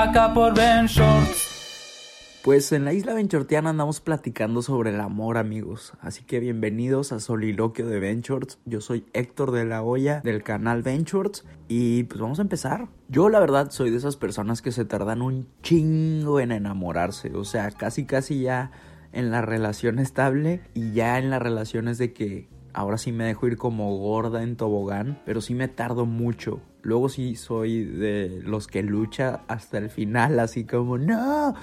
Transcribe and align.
acá 0.00 0.32
por 0.32 0.54
Ben. 0.54 0.86
Pues 2.42 2.72
en 2.72 2.86
la 2.86 2.94
isla 2.94 3.12
Benchortiana 3.12 3.68
andamos 3.68 4.00
platicando 4.00 4.62
sobre 4.62 4.94
el 4.94 5.00
amor, 5.00 5.36
amigos. 5.36 5.92
Así 6.00 6.24
que 6.24 6.40
bienvenidos 6.40 7.12
a 7.12 7.20
Soliloquio 7.20 7.86
de 7.86 8.00
Benchorts. 8.00 8.58
Yo 8.64 8.80
soy 8.80 9.04
Héctor 9.12 9.50
de 9.50 9.66
la 9.66 9.82
Hoya 9.82 10.22
del 10.24 10.42
canal 10.42 10.82
Benchorts 10.82 11.44
y 11.68 12.04
pues 12.04 12.18
vamos 12.18 12.38
a 12.38 12.42
empezar. 12.42 12.88
Yo 13.08 13.28
la 13.28 13.40
verdad 13.40 13.70
soy 13.70 13.90
de 13.90 13.98
esas 13.98 14.16
personas 14.16 14.62
que 14.62 14.72
se 14.72 14.86
tardan 14.86 15.20
un 15.20 15.48
chingo 15.62 16.40
en 16.40 16.52
enamorarse, 16.52 17.36
o 17.36 17.44
sea, 17.44 17.70
casi 17.70 18.06
casi 18.06 18.40
ya 18.40 18.70
en 19.12 19.30
la 19.30 19.42
relación 19.42 19.98
estable 19.98 20.62
y 20.72 20.92
ya 20.92 21.18
en 21.18 21.28
las 21.28 21.42
relaciones 21.42 21.98
de 21.98 22.14
que 22.14 22.48
ahora 22.72 22.96
sí 22.96 23.12
me 23.12 23.24
dejo 23.24 23.46
ir 23.48 23.58
como 23.58 23.94
gorda 23.98 24.42
en 24.42 24.56
tobogán, 24.56 25.20
pero 25.26 25.42
sí 25.42 25.54
me 25.54 25.68
tardo 25.68 26.06
mucho. 26.06 26.62
Luego 26.82 27.08
sí 27.08 27.34
soy 27.36 27.84
de 27.84 28.40
los 28.44 28.66
que 28.66 28.82
lucha 28.82 29.42
hasta 29.48 29.78
el 29.78 29.90
final, 29.90 30.38
así 30.40 30.64
como, 30.64 30.98
no, 30.98 31.54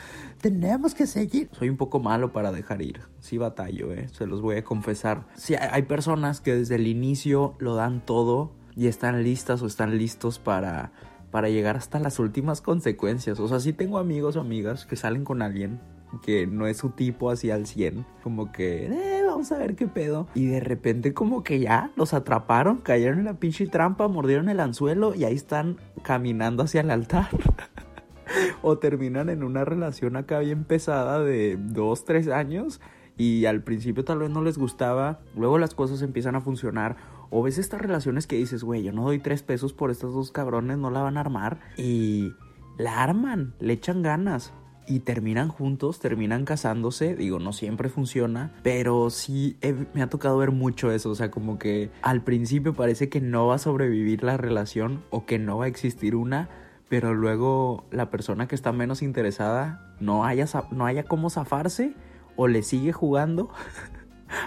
tenemos 0.41 0.93
que 0.93 1.07
seguir. 1.07 1.49
Soy 1.53 1.69
un 1.69 1.77
poco 1.77 1.99
malo 1.99 2.31
para 2.31 2.51
dejar 2.51 2.81
ir. 2.81 3.01
Sí 3.19 3.37
batallo, 3.37 3.91
eh, 3.93 4.07
se 4.09 4.27
los 4.27 4.41
voy 4.41 4.57
a 4.57 4.63
confesar. 4.63 5.25
Sí, 5.35 5.55
hay 5.55 5.83
personas 5.83 6.41
que 6.41 6.55
desde 6.55 6.75
el 6.75 6.87
inicio 6.87 7.55
lo 7.59 7.75
dan 7.75 8.05
todo 8.05 8.51
y 8.75 8.87
están 8.87 9.23
listas 9.23 9.61
o 9.63 9.65
están 9.65 9.97
listos 9.97 10.37
para, 10.37 10.91
para 11.31 11.49
llegar 11.49 11.77
hasta 11.77 11.99
las 11.99 12.19
últimas 12.19 12.61
consecuencias. 12.61 13.39
O 13.39 13.47
sea, 13.47 13.59
sí 13.59 13.73
tengo 13.73 13.97
amigos 13.97 14.35
o 14.35 14.41
amigas 14.41 14.85
que 14.85 14.95
salen 14.95 15.23
con 15.23 15.41
alguien 15.41 15.79
que 16.21 16.47
no 16.47 16.67
es 16.67 16.77
su 16.77 16.89
tipo 16.91 17.29
así 17.29 17.51
al 17.51 17.67
100. 17.67 18.05
Como 18.23 18.51
que, 18.51 18.85
eh, 18.85 19.16
vamos 19.37 19.51
a 19.51 19.59
ver 19.59 19.75
qué 19.75 19.85
pedo. 19.85 20.27
Y 20.33 20.47
de 20.47 20.59
repente 20.59 21.13
como 21.13 21.43
que 21.43 21.59
ya 21.59 21.91
los 21.95 22.15
atraparon, 22.15 22.77
cayeron 22.77 23.19
en 23.19 23.25
la 23.25 23.35
pinche 23.35 23.67
trampa, 23.67 24.07
mordieron 24.07 24.49
el 24.49 24.59
anzuelo 24.59 25.13
y 25.13 25.25
ahí 25.25 25.35
están 25.35 25.77
caminando 26.01 26.63
hacia 26.63 26.81
el 26.81 26.89
altar. 26.89 27.29
o 28.63 28.79
terminan 28.79 29.29
en 29.29 29.43
una 29.43 29.63
relación 29.63 30.15
acá 30.15 30.39
bien 30.39 30.63
pesada 30.63 31.19
de 31.19 31.55
2, 31.59 32.05
3 32.05 32.29
años. 32.29 32.81
Y 33.15 33.45
al 33.45 33.61
principio 33.61 34.03
tal 34.03 34.19
vez 34.19 34.31
no 34.31 34.41
les 34.41 34.57
gustaba, 34.57 35.19
luego 35.35 35.59
las 35.59 35.75
cosas 35.75 36.01
empiezan 36.01 36.35
a 36.35 36.41
funcionar. 36.41 36.97
O 37.29 37.43
ves 37.43 37.59
estas 37.59 37.79
relaciones 37.79 38.25
que 38.25 38.37
dices, 38.37 38.63
güey, 38.63 38.81
yo 38.81 38.91
no 38.91 39.03
doy 39.03 39.19
tres 39.19 39.43
pesos 39.43 39.71
por 39.71 39.91
estos 39.91 40.15
dos 40.15 40.31
cabrones, 40.31 40.79
no 40.79 40.89
la 40.89 41.01
van 41.01 41.17
a 41.17 41.21
armar. 41.21 41.59
Y 41.77 42.33
la 42.79 43.03
arman, 43.03 43.53
le 43.59 43.73
echan 43.73 44.01
ganas 44.01 44.51
y 44.87 44.99
terminan 45.01 45.49
juntos, 45.49 45.99
terminan 45.99 46.45
casándose. 46.45 47.15
Digo, 47.15 47.39
no 47.39 47.53
siempre 47.53 47.89
funciona, 47.89 48.53
pero 48.63 49.09
sí 49.09 49.57
me 49.93 50.01
ha 50.01 50.09
tocado 50.09 50.37
ver 50.37 50.51
mucho 50.51 50.91
eso. 50.91 51.09
O 51.09 51.15
sea, 51.15 51.29
como 51.29 51.59
que 51.59 51.91
al 52.01 52.23
principio 52.23 52.73
parece 52.73 53.09
que 53.09 53.21
no 53.21 53.47
va 53.47 53.55
a 53.55 53.59
sobrevivir 53.59 54.23
la 54.23 54.37
relación 54.37 55.03
o 55.09 55.25
que 55.25 55.39
no 55.39 55.57
va 55.57 55.65
a 55.65 55.67
existir 55.67 56.15
una, 56.15 56.49
pero 56.89 57.13
luego 57.13 57.85
la 57.91 58.09
persona 58.09 58.47
que 58.47 58.55
está 58.55 58.71
menos 58.71 59.01
interesada 59.01 59.95
no 59.99 60.25
haya, 60.25 60.45
no 60.71 60.85
haya 60.85 61.03
cómo 61.03 61.29
zafarse 61.29 61.93
o 62.35 62.47
le 62.47 62.63
sigue 62.63 62.93
jugando. 62.93 63.49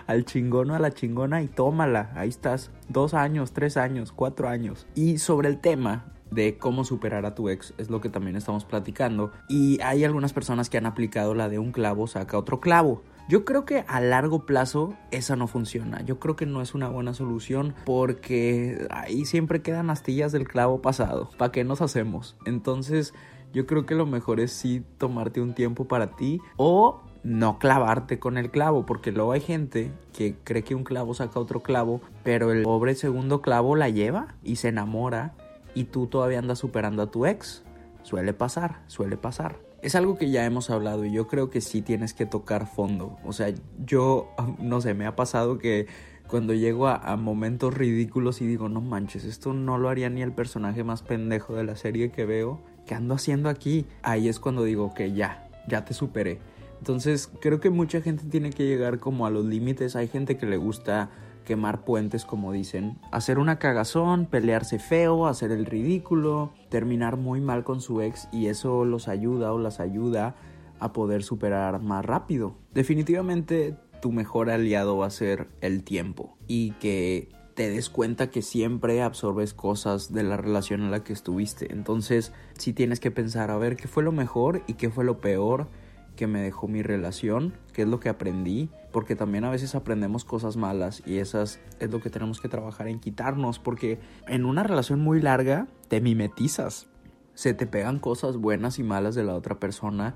al 0.07 0.25
chingón 0.25 0.71
o 0.71 0.75
a 0.75 0.79
la 0.79 0.91
chingona 0.91 1.43
y 1.43 1.49
tómala, 1.49 2.13
ahí 2.15 2.29
estás, 2.29 2.71
dos 2.89 3.15
años, 3.15 3.53
tres 3.53 3.77
años, 3.77 4.13
cuatro 4.13 4.49
años. 4.49 4.87
Y 4.95 5.19
sobre 5.19 5.49
el 5.49 5.59
tema 5.59 6.05
de 6.31 6.59
cómo 6.59 6.85
superar 6.85 7.27
a 7.27 7.35
tu 7.35 7.49
ex 7.49 7.75
es 7.79 7.91
lo 7.91 8.01
que 8.01 8.09
también 8.09 8.37
estamos 8.37 8.65
platicando 8.65 9.33
y 9.49 9.81
hay 9.83 10.05
algunas 10.05 10.33
personas 10.33 10.71
que 10.71 10.79
han 10.79 10.87
aplicado 10.87 11.35
la 11.35 11.49
de 11.49 11.59
un 11.59 11.73
clavo 11.73 12.07
saca 12.07 12.39
otro 12.39 12.61
clavo. 12.61 13.03
Yo 13.29 13.45
creo 13.45 13.65
que 13.65 13.85
a 13.87 14.01
largo 14.01 14.45
plazo 14.45 14.95
esa 15.13 15.37
no 15.37 15.47
funciona. 15.47 16.03
Yo 16.03 16.19
creo 16.19 16.35
que 16.35 16.47
no 16.47 16.63
es 16.63 16.75
una 16.75 16.89
buena 16.89 17.15
solución 17.15 17.75
porque 17.85 18.89
ahí 18.91 19.25
siempre 19.25 19.63
quedan 19.63 19.89
astillas 19.89 20.33
del 20.33 20.49
clavo 20.49 20.83
pasado. 20.83 21.31
¿Para 21.39 21.53
qué 21.53 21.63
nos 21.63 21.81
hacemos? 21.81 22.37
Entonces 22.45 23.15
yo 23.53 23.67
creo 23.67 23.87
que 23.87 23.95
lo 23.95 24.07
mejor 24.07 24.41
es 24.41 24.53
sí 24.53 24.83
tomarte 24.99 25.41
un 25.41 25.55
tiempo 25.55 25.87
para 25.87 26.17
ti 26.17 26.41
o 26.57 27.03
no 27.23 27.59
clavarte 27.59 28.19
con 28.19 28.39
el 28.39 28.51
clavo, 28.51 28.87
porque 28.87 29.13
luego 29.13 29.33
hay 29.33 29.41
gente 29.41 29.93
que 30.13 30.37
cree 30.43 30.65
que 30.65 30.75
un 30.75 30.85
clavo 30.85 31.15
saca 31.15 31.39
otro 31.39 31.61
clavo, 31.61 32.01
pero 32.23 32.51
el 32.51 32.63
pobre 32.63 32.95
segundo 32.95 33.43
clavo 33.43 33.77
la 33.77 33.89
lleva 33.89 34.35
y 34.43 34.57
se 34.57 34.69
enamora 34.69 35.35
y 35.75 35.85
tú 35.85 36.07
todavía 36.07 36.39
andas 36.39 36.59
superando 36.59 37.03
a 37.03 37.11
tu 37.11 37.27
ex. 37.27 37.63
Suele 38.03 38.33
pasar, 38.33 38.83
suele 38.87 39.17
pasar. 39.17 39.59
Es 39.83 39.95
algo 39.95 40.19
que 40.19 40.31
ya 40.31 40.45
hemos 40.45 40.71
hablado 40.71 41.05
y 41.05 41.13
yo 41.13 41.27
creo 41.27 41.51
que 41.51 41.61
sí 41.61 41.83
tienes 41.83 42.13
que 42.13 42.27
tocar 42.27 42.67
fondo. 42.67 43.19
O 43.25 43.33
sea, 43.33 43.53
yo, 43.85 44.31
no 44.59 44.81
sé, 44.81 44.95
me 44.95 45.07
ha 45.07 45.17
pasado 45.17 45.59
que 45.59 45.87
cuando 46.29 46.55
llego 46.55 46.87
a, 46.87 47.17
momentos 47.17 47.75
ridículos 47.75 48.41
y 48.41 48.47
digo, 48.47 48.69
no 48.69 48.81
manches, 48.81 49.25
esto 49.25 49.53
no 49.53 49.79
lo 49.79 49.89
haría 49.89 50.09
ni 50.11 50.23
el 50.23 50.33
personaje 50.33 50.85
más 50.85 51.03
pendejo 51.03 51.55
de 51.55 51.65
la 51.65 51.77
serie 51.77 52.11
que 52.13 52.25
veo. 52.25 52.61
¿Qué 52.87 52.95
ando 52.95 53.15
haciendo 53.15 53.49
aquí? 53.49 53.87
Ahí 54.03 54.29
es 54.29 54.39
cuando 54.39 54.63
digo 54.63 54.95
que 54.95 55.13
ya, 55.13 55.49
ya 55.69 55.85
te 55.85 55.93
superé. 55.93 56.39
Entonces 56.79 57.31
creo 57.41 57.61
que 57.61 57.71
mucha 57.71 58.01
gente 58.01 58.25
tiene 58.25 58.51
que 58.51 58.65
llegar 58.65 59.01
como 59.01 59.27
a 59.27 59.31
los 59.31 59.45
límites. 59.45 59.97
Hay 59.97 60.09
gente 60.09 60.37
que 60.37 60.47
le 60.47 60.57
gusta 60.57 61.11
quemar 61.45 61.85
puentes, 61.85 62.25
como 62.25 62.53
dicen. 62.53 62.99
Hacer 63.11 63.39
una 63.39 63.59
cagazón, 63.59 64.27
pelearse 64.27 64.79
feo, 64.79 65.27
hacer 65.27 65.51
el 65.53 65.67
ridículo, 65.67 66.53
terminar 66.69 67.17
muy 67.17 67.41
mal 67.41 67.65
con 67.65 67.81
su 67.81 68.01
ex 68.01 68.29
y 68.33 68.47
eso 68.47 68.85
los 68.85 69.09
ayuda 69.09 69.53
o 69.53 69.59
las 69.59 69.81
ayuda 69.81 70.37
a 70.79 70.93
poder 70.93 71.23
superar 71.23 71.81
más 71.81 72.05
rápido. 72.05 72.55
Definitivamente 72.73 73.77
tu 74.01 74.13
mejor 74.13 74.51
aliado 74.51 74.97
va 74.97 75.07
a 75.07 75.11
ser 75.11 75.49
el 75.61 75.85
tiempo 75.85 76.37
y 76.47 76.73
que 76.73 77.29
te 77.55 77.69
des 77.69 77.91
cuenta 77.91 78.31
que 78.31 78.41
siempre 78.41 79.03
absorbes 79.03 79.53
cosas 79.53 80.13
de 80.13 80.23
la 80.23 80.39
relación 80.39 80.81
en 80.81 80.91
la 80.91 81.05
que 81.05 81.13
estuviste. 81.13 81.73
Entonces, 81.73 82.33
sí 82.57 82.73
tienes 82.73 83.01
que 83.01 83.11
pensar 83.11 83.51
a 83.51 83.59
ver 83.59 83.77
qué 83.77 83.87
fue 83.87 84.03
lo 84.03 84.13
mejor 84.13 84.63
y 84.67 84.75
qué 84.75 84.89
fue 84.89 85.05
lo 85.05 85.21
peor 85.21 85.69
que 86.17 86.27
me 86.27 86.41
dejó 86.41 86.69
mi 86.69 86.83
relación, 86.83 87.55
qué 87.73 87.83
es 87.83 87.89
lo 87.89 88.01
que 88.01 88.09
aprendí, 88.09 88.71
porque 88.93 89.17
también 89.17 89.45
a 89.45 89.51
veces 89.51 89.75
aprendemos 89.75 90.25
cosas 90.25 90.57
malas 90.57 91.03
y 91.07 91.19
esas 91.19 91.61
es 91.79 91.91
lo 91.91 92.01
que 92.01 92.11
tenemos 92.11 92.41
que 92.41 92.49
trabajar 92.49 92.89
en 92.89 93.01
quitarnos, 93.01 93.59
porque 93.59 93.99
en 94.27 94.45
una 94.45 94.63
relación 94.63 95.01
muy 95.01 95.21
larga 95.21 95.69
te 95.89 96.01
mimetizas, 96.01 96.89
se 97.35 97.55
te 97.55 97.67
pegan 97.67 97.99
cosas 97.99 98.37
buenas 98.37 98.79
y 98.79 98.83
malas 98.83 99.15
de 99.15 99.25
la 99.25 99.35
otra 99.35 99.59
persona 99.59 100.15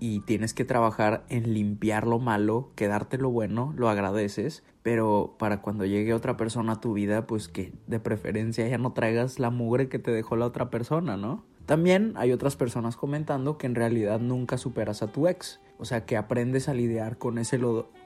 y 0.00 0.20
tienes 0.20 0.54
que 0.54 0.64
trabajar 0.64 1.24
en 1.28 1.52
limpiar 1.52 2.06
lo 2.06 2.18
malo, 2.18 2.70
quedarte 2.74 3.18
lo 3.18 3.30
bueno, 3.30 3.74
lo 3.76 3.88
agradeces, 3.88 4.64
pero 4.82 5.36
para 5.38 5.60
cuando 5.60 5.84
llegue 5.84 6.14
otra 6.14 6.36
persona 6.36 6.72
a 6.72 6.80
tu 6.80 6.94
vida, 6.94 7.26
pues 7.26 7.48
que 7.48 7.74
de 7.86 8.00
preferencia 8.00 8.66
ya 8.66 8.78
no 8.78 8.92
traigas 8.92 9.38
la 9.38 9.50
mugre 9.50 9.88
que 9.88 9.98
te 9.98 10.10
dejó 10.10 10.36
la 10.36 10.46
otra 10.46 10.70
persona, 10.70 11.16
¿no? 11.18 11.44
También 11.66 12.14
hay 12.16 12.32
otras 12.32 12.56
personas 12.56 12.96
comentando 12.96 13.58
que 13.58 13.66
en 13.66 13.74
realidad 13.74 14.18
nunca 14.18 14.58
superas 14.58 15.02
a 15.02 15.12
tu 15.12 15.28
ex. 15.28 15.60
O 15.80 15.86
sea, 15.86 16.04
que 16.04 16.18
aprendes 16.18 16.68
a 16.68 16.74
lidiar 16.74 17.16
con 17.16 17.38
ese, 17.38 17.58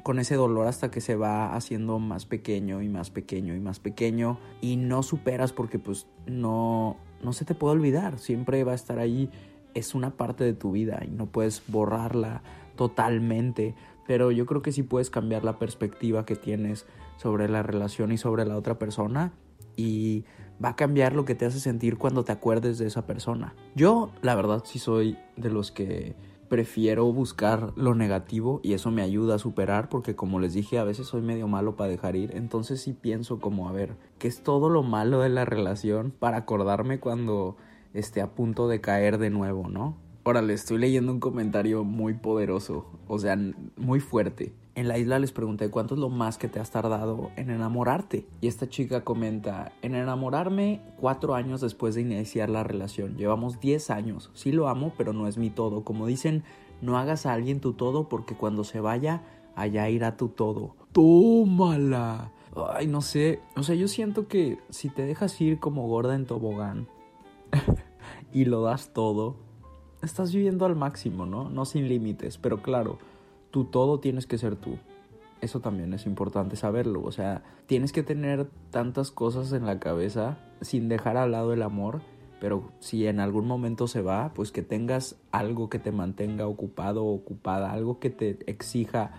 con 0.05 0.21
ese 0.21 0.37
dolor 0.37 0.69
hasta 0.69 0.93
que 0.93 1.01
se 1.01 1.17
va 1.17 1.57
haciendo 1.57 1.99
más 1.99 2.25
pequeño 2.25 2.83
y 2.83 2.89
más 2.89 3.11
pequeño 3.11 3.57
y 3.57 3.59
más 3.59 3.81
pequeño. 3.81 4.39
Y 4.61 4.77
no 4.77 5.03
superas 5.03 5.53
porque 5.53 5.81
pues 5.81 6.07
no, 6.27 6.97
no 7.21 7.33
se 7.33 7.45
te 7.45 7.57
puede 7.57 7.75
olvidar. 7.75 8.21
Siempre 8.21 8.63
va 8.63 8.73
a 8.73 8.77
estar 8.77 9.01
ahí. 9.01 9.29
Es 9.75 9.97
una 9.97 10.17
parte 10.17 10.45
de 10.45 10.53
tu 10.53 10.71
vida 10.71 11.03
y 11.05 11.11
no 11.11 11.27
puedes 11.27 11.65
borrarla 11.67 12.45
totalmente. 12.77 13.75
Pero 14.07 14.31
yo 14.31 14.47
creo 14.47 14.63
que 14.63 14.71
sí 14.71 14.85
puedes 14.85 15.11
cambiar 15.11 15.43
la 15.43 15.59
perspectiva 15.59 16.25
que 16.25 16.37
tienes 16.37 16.87
sobre 17.17 17.49
la 17.49 17.65
relación 17.65 18.13
y 18.13 18.19
sobre 18.19 18.45
la 18.45 18.57
otra 18.57 18.79
persona 18.79 19.33
y 19.77 20.25
va 20.65 20.71
a 20.71 20.77
cambiar 20.77 21.15
lo 21.15 21.25
que 21.25 21.35
te 21.35 21.47
hace 21.47 21.59
sentir 21.59 21.99
cuando 21.99 22.25
te 22.25 22.31
acuerdes 22.31 22.79
de 22.79 22.87
esa 22.87 23.05
persona. 23.05 23.55
Yo, 23.75 24.13
la 24.23 24.37
verdad, 24.37 24.63
sí 24.65 24.79
soy 24.79 25.19
de 25.37 25.51
los 25.51 25.73
que 25.73 26.15
prefiero 26.49 27.13
buscar 27.13 27.73
lo 27.77 27.95
negativo 27.95 28.61
y 28.63 28.75
eso 28.75 28.91
me 28.91 29.03
ayuda 29.03 29.37
a 29.37 29.39
superar 29.39 29.89
porque 29.89 30.15
como 30.15 30.41
les 30.41 30.55
dije 30.55 30.79
a 30.79 30.85
veces 30.85 31.07
soy 31.07 31.23
medio 31.23 31.49
malo 31.49 31.77
para 31.77 31.91
dejar 31.91 32.17
ir 32.17 32.37
entonces 32.37 32.81
sí 32.81 32.93
pienso 32.93 33.41
como 33.41 33.69
a 33.69 33.73
ver 33.73 33.97
qué 34.19 34.29
es 34.29 34.43
todo 34.43 34.69
lo 34.69 34.83
malo 34.83 35.21
de 35.21 35.29
la 35.29 35.45
relación 35.45 36.11
para 36.11 36.39
acordarme 36.39 37.01
cuando 37.01 37.57
esté 37.95 38.21
a 38.21 38.35
punto 38.35 38.69
de 38.69 38.81
caer 38.81 39.19
de 39.19 39.31
nuevo, 39.31 39.69
¿no? 39.69 39.97
Órale, 40.27 40.55
estoy 40.55 40.79
leyendo 40.79 41.13
un 41.13 41.21
comentario 41.21 41.85
muy 41.85 42.15
poderoso, 42.15 42.87
o 43.09 43.19
sea, 43.19 43.39
muy 43.77 44.01
fuerte. 44.01 44.55
En 44.75 44.89
la 44.89 44.97
isla 44.97 45.19
les 45.19 45.33
pregunté 45.33 45.69
cuánto 45.69 45.97
es 45.97 46.01
lo 46.01 46.09
más 46.09 46.39
que 46.39 46.49
te 46.49 46.59
has 46.61 46.71
tardado 46.71 47.31
en 47.37 47.51
enamorarte. 47.51 48.27
Y 48.41 48.47
esta 48.47 48.67
chica 48.67 49.05
comenta, 49.05 49.73
en 49.83 49.95
enamorarme 49.95 50.81
cuatro 50.99 51.35
años 51.35 51.61
después 51.61 51.95
de 51.95 52.01
iniciar 52.01 52.49
la 52.49 52.65
relación. 52.65 53.19
Llevamos 53.19 53.61
diez 53.61 53.91
años. 53.91 54.31
Sí 54.33 54.51
lo 54.51 54.69
amo, 54.69 54.95
pero 54.97 55.13
no 55.13 55.29
es 55.29 55.37
mi 55.37 55.51
todo. 55.51 55.85
Como 55.85 56.07
dicen, 56.07 56.43
no 56.81 56.97
hagas 56.97 57.27
a 57.27 57.35
alguien 57.35 57.61
tu 57.61 57.75
todo 57.75 58.09
porque 58.09 58.35
cuando 58.35 58.65
se 58.65 58.81
vaya, 58.81 59.23
allá 59.55 59.91
irá 59.91 60.17
tu 60.17 60.29
todo. 60.29 60.75
Tómala. 60.93 62.33
Ay, 62.73 62.87
no 62.87 63.03
sé. 63.03 63.41
O 63.57 63.63
sea, 63.63 63.75
yo 63.75 63.89
siento 63.89 64.27
que 64.27 64.59
si 64.71 64.89
te 64.89 65.03
dejas 65.03 65.39
ir 65.43 65.61
como 65.61 65.87
gorda 65.87 66.15
en 66.15 66.25
tobogán 66.25 66.89
y 68.33 68.47
lo 68.47 68.63
das 68.63 68.95
todo, 68.95 69.37
estás 70.05 70.33
viviendo 70.33 70.67
al 70.67 70.77
máximo, 70.77 71.27
¿no? 71.27 71.49
No 71.49 71.65
sin 71.65 71.89
límites, 71.89 72.39
pero 72.39 72.63
claro, 72.63 72.99
tú 73.51 73.65
todo 73.65 74.01
tienes 74.01 74.27
que 74.27 74.39
ser 74.39 74.57
tú. 74.57 74.79
Eso 75.41 75.61
también 75.61 75.93
es 75.93 76.07
importante 76.07 76.57
saberlo, 76.57 77.03
o 77.03 77.13
sea, 77.13 77.43
tienes 77.67 77.93
que 77.93 78.03
tener 78.03 78.49
tantas 78.71 79.11
cosas 79.11 79.53
en 79.53 79.67
la 79.67 79.79
cabeza 79.79 80.39
sin 80.61 80.89
dejar 80.89 81.17
al 81.17 81.33
lado 81.33 81.53
el 81.53 81.63
amor, 81.63 82.01
pero 82.41 82.71
si 82.81 83.07
en 83.07 83.21
algún 83.21 83.47
momento 83.47 83.87
se 83.87 84.01
va, 84.01 84.33
pues 84.35 84.53
que 84.53 84.63
tengas 84.63 85.17
algo 85.33 85.69
que 85.69 85.79
te 85.79 85.93
mantenga 85.93 86.47
ocupado 86.47 87.05
o 87.05 87.15
ocupada, 87.15 87.73
algo 87.73 87.99
que 87.99 88.11
te 88.11 88.39
exija 88.51 89.13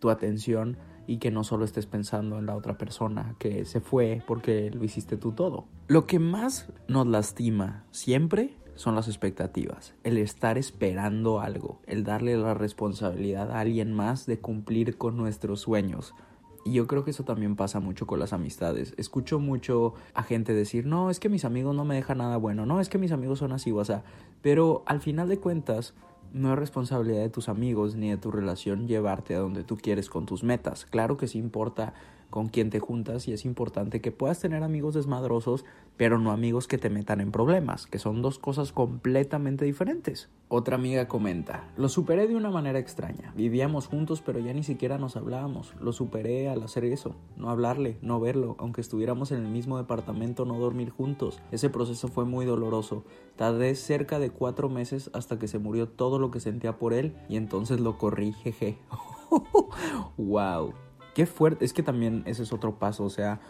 tu 0.00 0.10
atención 0.10 0.76
y 1.06 1.16
que 1.16 1.30
no 1.30 1.42
solo 1.42 1.64
estés 1.64 1.86
pensando 1.86 2.38
en 2.38 2.46
la 2.46 2.54
otra 2.54 2.76
persona 2.76 3.34
que 3.38 3.64
se 3.64 3.80
fue 3.80 4.22
porque 4.26 4.70
lo 4.70 4.84
hiciste 4.84 5.16
tú 5.16 5.32
todo. 5.32 5.64
Lo 5.88 6.06
que 6.06 6.18
más 6.18 6.68
nos 6.86 7.06
lastima 7.06 7.84
siempre 7.90 8.54
son 8.78 8.94
las 8.94 9.08
expectativas, 9.08 9.92
el 10.04 10.18
estar 10.18 10.56
esperando 10.56 11.40
algo, 11.40 11.80
el 11.86 12.04
darle 12.04 12.36
la 12.36 12.54
responsabilidad 12.54 13.50
a 13.50 13.58
alguien 13.58 13.92
más 13.92 14.24
de 14.24 14.38
cumplir 14.38 14.96
con 14.96 15.16
nuestros 15.16 15.62
sueños. 15.62 16.14
Y 16.64 16.74
yo 16.74 16.86
creo 16.86 17.04
que 17.04 17.10
eso 17.10 17.24
también 17.24 17.56
pasa 17.56 17.80
mucho 17.80 18.06
con 18.06 18.20
las 18.20 18.32
amistades. 18.32 18.94
Escucho 18.96 19.40
mucho 19.40 19.94
a 20.14 20.22
gente 20.22 20.54
decir, 20.54 20.86
no, 20.86 21.10
es 21.10 21.18
que 21.18 21.28
mis 21.28 21.44
amigos 21.44 21.74
no 21.74 21.84
me 21.84 21.96
dejan 21.96 22.18
nada 22.18 22.36
bueno, 22.36 22.66
no, 22.66 22.78
es 22.78 22.88
que 22.88 22.98
mis 22.98 23.10
amigos 23.10 23.40
son 23.40 23.50
así 23.50 23.72
o 23.72 23.80
así. 23.80 23.94
Pero 24.42 24.84
al 24.86 25.00
final 25.00 25.28
de 25.28 25.40
cuentas, 25.40 25.94
no 26.32 26.52
es 26.52 26.58
responsabilidad 26.58 27.22
de 27.22 27.30
tus 27.30 27.48
amigos 27.48 27.96
ni 27.96 28.10
de 28.10 28.16
tu 28.16 28.30
relación 28.30 28.86
llevarte 28.86 29.34
a 29.34 29.40
donde 29.40 29.64
tú 29.64 29.76
quieres 29.76 30.08
con 30.08 30.24
tus 30.24 30.44
metas. 30.44 30.84
Claro 30.84 31.16
que 31.16 31.26
sí 31.26 31.38
importa 31.38 31.94
con 32.30 32.48
quién 32.48 32.70
te 32.70 32.80
juntas 32.80 33.28
y 33.28 33.32
es 33.32 33.44
importante 33.44 34.00
que 34.00 34.12
puedas 34.12 34.40
tener 34.40 34.62
amigos 34.62 34.94
desmadrosos, 34.94 35.64
pero 35.96 36.18
no 36.18 36.30
amigos 36.30 36.68
que 36.68 36.78
te 36.78 36.90
metan 36.90 37.20
en 37.20 37.32
problemas, 37.32 37.86
que 37.86 37.98
son 37.98 38.22
dos 38.22 38.38
cosas 38.38 38.72
completamente 38.72 39.64
diferentes. 39.64 40.28
Otra 40.48 40.76
amiga 40.76 41.08
comenta, 41.08 41.68
lo 41.76 41.88
superé 41.88 42.26
de 42.26 42.36
una 42.36 42.50
manera 42.50 42.78
extraña, 42.78 43.32
vivíamos 43.36 43.86
juntos 43.86 44.22
pero 44.24 44.38
ya 44.38 44.52
ni 44.52 44.62
siquiera 44.62 44.98
nos 44.98 45.16
hablábamos, 45.16 45.74
lo 45.80 45.92
superé 45.92 46.48
al 46.48 46.62
hacer 46.62 46.84
eso, 46.84 47.14
no 47.36 47.50
hablarle, 47.50 47.98
no 48.02 48.20
verlo, 48.20 48.56
aunque 48.58 48.80
estuviéramos 48.80 49.32
en 49.32 49.44
el 49.44 49.48
mismo 49.48 49.78
departamento, 49.78 50.44
no 50.44 50.58
dormir 50.58 50.90
juntos, 50.90 51.40
ese 51.50 51.68
proceso 51.68 52.08
fue 52.08 52.24
muy 52.24 52.46
doloroso, 52.46 53.04
tardé 53.36 53.74
cerca 53.74 54.18
de 54.18 54.30
cuatro 54.30 54.68
meses 54.68 55.10
hasta 55.12 55.38
que 55.38 55.48
se 55.48 55.58
murió 55.58 55.88
todo 55.88 56.18
lo 56.18 56.30
que 56.30 56.40
sentía 56.40 56.78
por 56.78 56.92
él 56.92 57.14
y 57.28 57.36
entonces 57.36 57.80
lo 57.80 57.98
corrí, 57.98 58.32
jeje. 58.32 58.78
wow. 60.16 60.72
Qué 61.18 61.26
fuerte, 61.26 61.64
es 61.64 61.72
que 61.72 61.82
también 61.82 62.22
ese 62.26 62.44
es 62.44 62.52
otro 62.52 62.78
paso, 62.78 63.02
o 63.02 63.10
sea, 63.10 63.40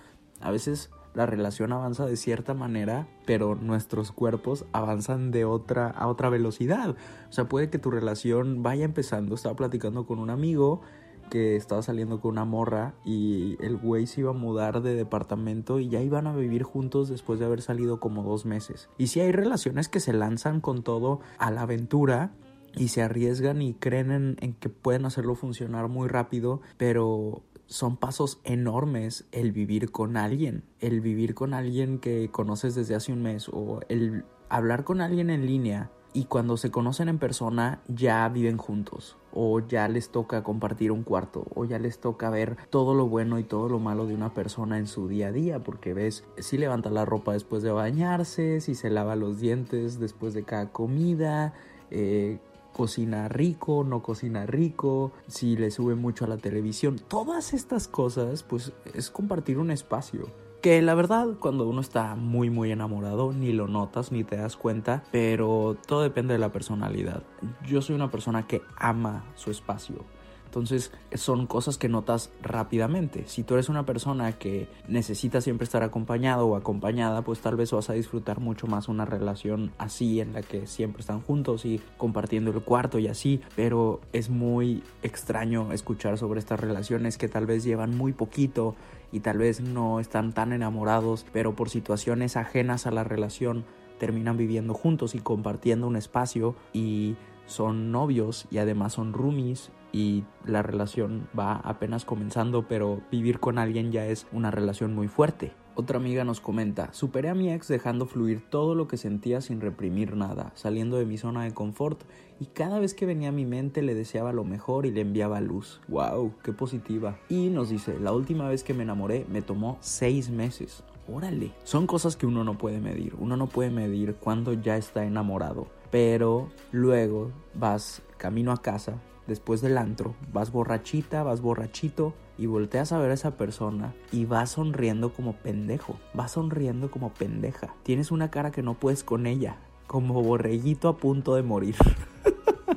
a 0.41 0.50
veces 0.50 0.88
la 1.12 1.26
relación 1.26 1.70
avanza 1.70 2.06
de 2.06 2.17
cierta 2.17 2.55
manera, 2.55 3.06
pero 3.26 3.56
nuestros 3.56 4.11
cuerpos 4.11 4.65
avanzan 4.73 5.31
de 5.32 5.44
otra 5.44 5.91
a 5.91 6.06
otra 6.06 6.31
velocidad. 6.31 6.97
O 7.29 7.32
sea, 7.32 7.47
puede 7.47 7.69
que 7.69 7.79
tu 7.79 7.91
relación 7.91 8.62
vaya 8.62 8.87
empezando, 8.87 9.35
estaba 9.35 9.55
platicando 9.55 10.06
con 10.06 10.19
un 10.19 10.31
amigo 10.31 10.81
que 11.29 11.56
estaba 11.56 11.82
saliendo 11.82 12.23
con 12.23 12.31
una 12.31 12.47
morra 12.47 12.94
y 13.05 13.62
el 13.62 13.76
güey 13.76 14.06
se 14.06 14.23
iba 14.23 14.31
a 14.31 14.32
mudar 14.32 14.81
de 14.81 14.94
departamento 14.94 15.79
y 15.79 15.91
ya 15.91 16.00
iban 16.00 16.26
a 16.26 16.35
vivir 16.35 16.62
juntos 16.62 17.11
después 17.11 17.38
de 17.38 17.44
haber 17.44 17.61
salido 17.61 18.00
como 18.00 18.23
dos 18.23 18.47
meses. 18.47 18.88
Y 18.97 19.09
si 19.09 19.20
hay 19.20 19.31
relaciones 19.31 19.91
que 19.91 20.00
se 20.00 20.15
lanzan 20.15 20.62
con 20.62 20.82
todo 20.82 21.20
a 21.37 21.50
la 21.50 21.61
aventura, 21.61 22.32
y 22.76 22.88
se 22.88 23.03
arriesgan 23.03 23.61
y 23.61 23.75
creen 23.75 24.12
en, 24.12 24.37
en, 24.41 24.53
que 24.53 24.69
pueden 24.69 25.05
hacerlo 25.06 25.35
funcionar 25.35 25.88
muy 25.88 26.06
rápido, 26.06 26.61
pero 26.76 27.43
son 27.69 27.97
pasos 27.97 28.41
enormes 28.44 29.26
el 29.31 29.53
vivir 29.53 29.93
con 29.93 30.17
alguien, 30.17 30.65
el 30.81 31.00
vivir 31.00 31.35
con 31.35 31.55
alguien 31.55 31.99
que 31.99 32.31
conoces 32.31 32.75
desde 32.75 32.94
hace 32.94 33.12
un 33.12 33.23
mes 33.23 33.49
o 33.53 33.81
el 33.88 34.25
hablar 34.49 34.85
con 34.85 35.00
alguien 35.00 35.31
en 35.31 35.47
línea 35.47 35.91
y 36.15 36.25
cuando 36.25 36.56
se 36.56 36.70
conocen 36.70 37.11
en 37.11 37.19
persona 37.19 37.82
ya 37.87 38.26
viven 38.31 38.56
juntos 38.56 39.19
o 39.32 39.61
ya 39.61 39.87
les 39.88 40.09
toca 40.09 40.43
compartir 40.43 40.91
un 40.91 41.03
cuarto 41.03 41.47
o 41.55 41.67
ya 41.67 41.79
les 41.79 42.00
toca 42.00 42.31
ver 42.31 42.56
todo 42.70 42.94
lo 42.94 43.06
bueno 43.06 43.38
y 43.38 43.44
todo 43.44 43.69
lo 43.69 43.79
malo 43.79 44.06
de 44.06 44.15
una 44.15 44.32
persona 44.32 44.79
en 44.79 44.87
su 44.87 45.06
día 45.06 45.29
a 45.29 45.32
día 45.32 45.62
porque 45.62 45.93
ves 45.93 46.25
si 46.38 46.56
levanta 46.56 46.88
la 46.88 47.05
ropa 47.05 47.35
después 47.35 47.62
de 47.62 47.70
bañarse, 47.70 48.62
si 48.62 48.75
se 48.75 48.88
lava 48.88 49.15
los 49.15 49.38
dientes 49.38 50.00
después 50.00 50.32
de 50.32 50.44
cada 50.44 50.73
comida, 50.73 51.53
eh, 51.91 52.38
cocina 52.73 53.29
rico, 53.29 53.85
no 53.85 54.03
cocina 54.03 54.47
rico, 54.47 55.12
si 55.26 55.56
le 55.56 55.70
sube 55.70 55.94
mucho 55.94 56.25
a 56.25 56.29
la 56.29 56.37
televisión. 56.37 57.00
Todas 57.09 57.55
estas 57.55 57.88
cosas, 57.88 58.43
pues 58.43 58.73
es 58.94 59.11
compartir 59.11 59.59
un 59.59 59.70
espacio. 59.70 60.26
Que 60.62 60.82
la 60.82 60.94
verdad, 60.94 61.37
cuando 61.38 61.69
uno 61.69 61.81
está 61.81 62.17
muy 62.17 62.50
muy 62.50 62.73
enamorado, 62.73 63.32
ni 63.32 63.53
lo 63.53 63.69
notas 63.69 64.11
ni 64.11 64.25
te 64.25 64.37
das 64.37 64.56
cuenta, 64.56 65.05
pero 65.12 65.76
todo 65.87 66.03
depende 66.03 66.35
de 66.35 66.41
la 66.41 66.50
personalidad. 66.50 67.23
Yo 67.65 67.81
soy 67.81 67.94
una 67.94 68.11
persona 68.11 68.47
que 68.47 68.62
ama 68.76 69.25
su 69.37 69.53
espacio 69.53 70.05
entonces 70.49 70.93
son 71.12 71.47
cosas 71.47 71.77
que 71.77 71.91
notas 71.91 72.31
rápidamente. 72.41 73.25
Si 73.27 73.43
tú 73.43 73.53
eres 73.53 73.69
una 73.69 73.85
persona 73.85 74.33
que 74.33 74.67
necesita 74.89 75.43
siempre 75.43 75.65
estar 75.65 75.83
acompañado 75.83 76.47
o 76.47 76.56
acompañada, 76.56 77.21
pues 77.21 77.41
tal 77.41 77.55
vez 77.55 77.70
vas 77.72 77.91
a 77.91 77.93
disfrutar 77.93 78.41
mucho 78.41 78.67
más 78.67 78.89
una 78.89 79.05
relación 79.05 79.72
así 79.77 80.20
en 80.20 80.32
la 80.32 80.41
que 80.41 80.67
siempre 80.67 81.03
están 81.03 81.20
juntos 81.20 81.67
y 81.67 81.82
compartiendo 81.99 82.51
el 82.51 82.63
cuarto 82.63 82.99
y 82.99 83.08
así. 83.08 83.43
Pero 83.56 84.01
es 84.15 84.31
muy 84.31 84.82
extraño 85.03 85.70
escuchar 85.70 86.17
sobre 86.17 86.41
estas 86.41 86.58
relaciones 86.58 87.19
que 87.19 87.29
tal 87.29 87.44
vez 87.44 87.63
llevan 87.63 87.94
muy 87.94 88.15
poquito 88.15 88.75
y 89.13 89.20
tal 89.20 89.37
vez 89.37 89.61
no 89.61 90.01
están 90.01 90.32
tan 90.32 90.55
enamorados, 90.55 91.27
pero 91.31 91.55
por 91.55 91.69
situaciones 91.69 92.39
ajenas 92.39 92.87
a 92.87 92.91
la 92.91 93.05
relación 93.05 93.67
terminan 93.99 94.39
viviendo 94.39 94.72
juntos 94.72 95.15
y 95.15 95.19
compartiendo 95.19 95.87
un 95.87 95.96
espacio 95.96 96.56
y 96.72 97.17
son 97.44 97.93
novios 97.93 98.46
y 98.51 98.58
además 98.58 98.94
son 98.94 99.13
roomies 99.13 99.72
y 99.93 100.25
la 100.45 100.63
relación 100.63 101.29
va 101.39 101.57
apenas 101.57 102.05
comenzando, 102.05 102.67
pero 102.69 103.01
vivir 103.11 103.41
con 103.41 103.59
alguien 103.59 103.93
ya 103.93 104.07
es 104.07 104.27
una 104.33 104.51
relación 104.51 104.95
muy 104.95 105.09
fuerte. 105.09 105.53
Otra 105.81 105.99
amiga 105.99 106.25
nos 106.25 106.41
comenta, 106.41 106.93
superé 106.93 107.29
a 107.29 107.37
mi 107.37 107.53
ex 107.53 107.69
dejando 107.69 108.07
fluir 108.07 108.43
todo 108.51 108.75
lo 108.75 108.89
que 108.89 108.97
sentía 108.97 109.41
sin 109.41 109.61
reprimir 109.61 110.17
nada, 110.17 110.51
saliendo 110.57 110.97
de 110.97 111.07
mi 111.07 111.19
zona 111.19 111.45
de 111.45 111.55
confort 111.55 112.03
y 112.41 112.47
cada 112.47 112.81
vez 112.81 112.95
que 112.95 113.07
venía 113.07 113.29
a 113.29 113.33
mi 113.33 113.47
mente 113.47 113.83
le 113.83 113.95
deseaba 113.95 114.33
lo 114.33 114.43
mejor 114.43 114.87
y 114.87 114.91
le 114.91 115.03
enviaba 115.03 115.41
luz. 115.41 115.81
¡Wow! 115.87 116.35
¡Qué 116.43 116.53
positiva! 116.53 117.17
Y 117.29 117.51
nos 117.51 117.71
dice, 117.71 117.97
la 118.01 118.13
última 118.13 118.49
vez 118.49 118.65
que 118.65 118.75
me 118.75 118.83
enamoré 118.83 119.25
me 119.31 119.41
tomó 119.41 119.79
seis 119.81 120.31
meses. 120.31 120.83
Órale, 121.07 121.53
son 121.63 121.87
cosas 121.87 122.17
que 122.17 122.27
uno 122.27 122.43
no 122.43 122.59
puede 122.59 122.81
medir, 122.81 123.15
uno 123.17 123.37
no 123.37 123.47
puede 123.47 123.71
medir 123.71 124.17
cuando 124.17 124.55
ya 124.55 124.77
está 124.77 125.05
enamorado, 125.05 125.69
pero 125.93 126.49
luego 126.73 127.31
vas 127.55 128.03
camino 128.17 128.51
a 128.51 128.61
casa 128.61 129.01
después 129.29 129.61
del 129.61 129.79
antro, 129.79 130.15
vas 130.32 130.51
borrachita, 130.51 131.23
vas 131.23 131.41
borrachito 131.41 132.15
y 132.39 132.47
volteas 132.47 132.91
a 132.93 132.99
ver 132.99 133.13
a 133.13 133.15
esa 133.15 133.37
persona 133.37 133.94
y 134.11 134.25
vas 134.25 134.51
sonriendo 134.53 135.13
como 135.13 135.35
pendejo, 135.35 136.01
vas 136.15 136.32
sonriendo 136.32 136.91
como 136.91 137.13
pendeja. 137.13 137.75
Tienes 137.85 138.11
una 138.11 138.31
cara 138.31 138.51
que 138.51 138.63
no 138.63 138.75
puedes 138.75 139.05
con 139.05 139.27
ella, 139.27 139.58
como 139.87 140.23
borreguito 140.23 140.89
a 140.89 140.97
punto 140.97 141.35
de 141.35 141.43
morir. 141.43 141.77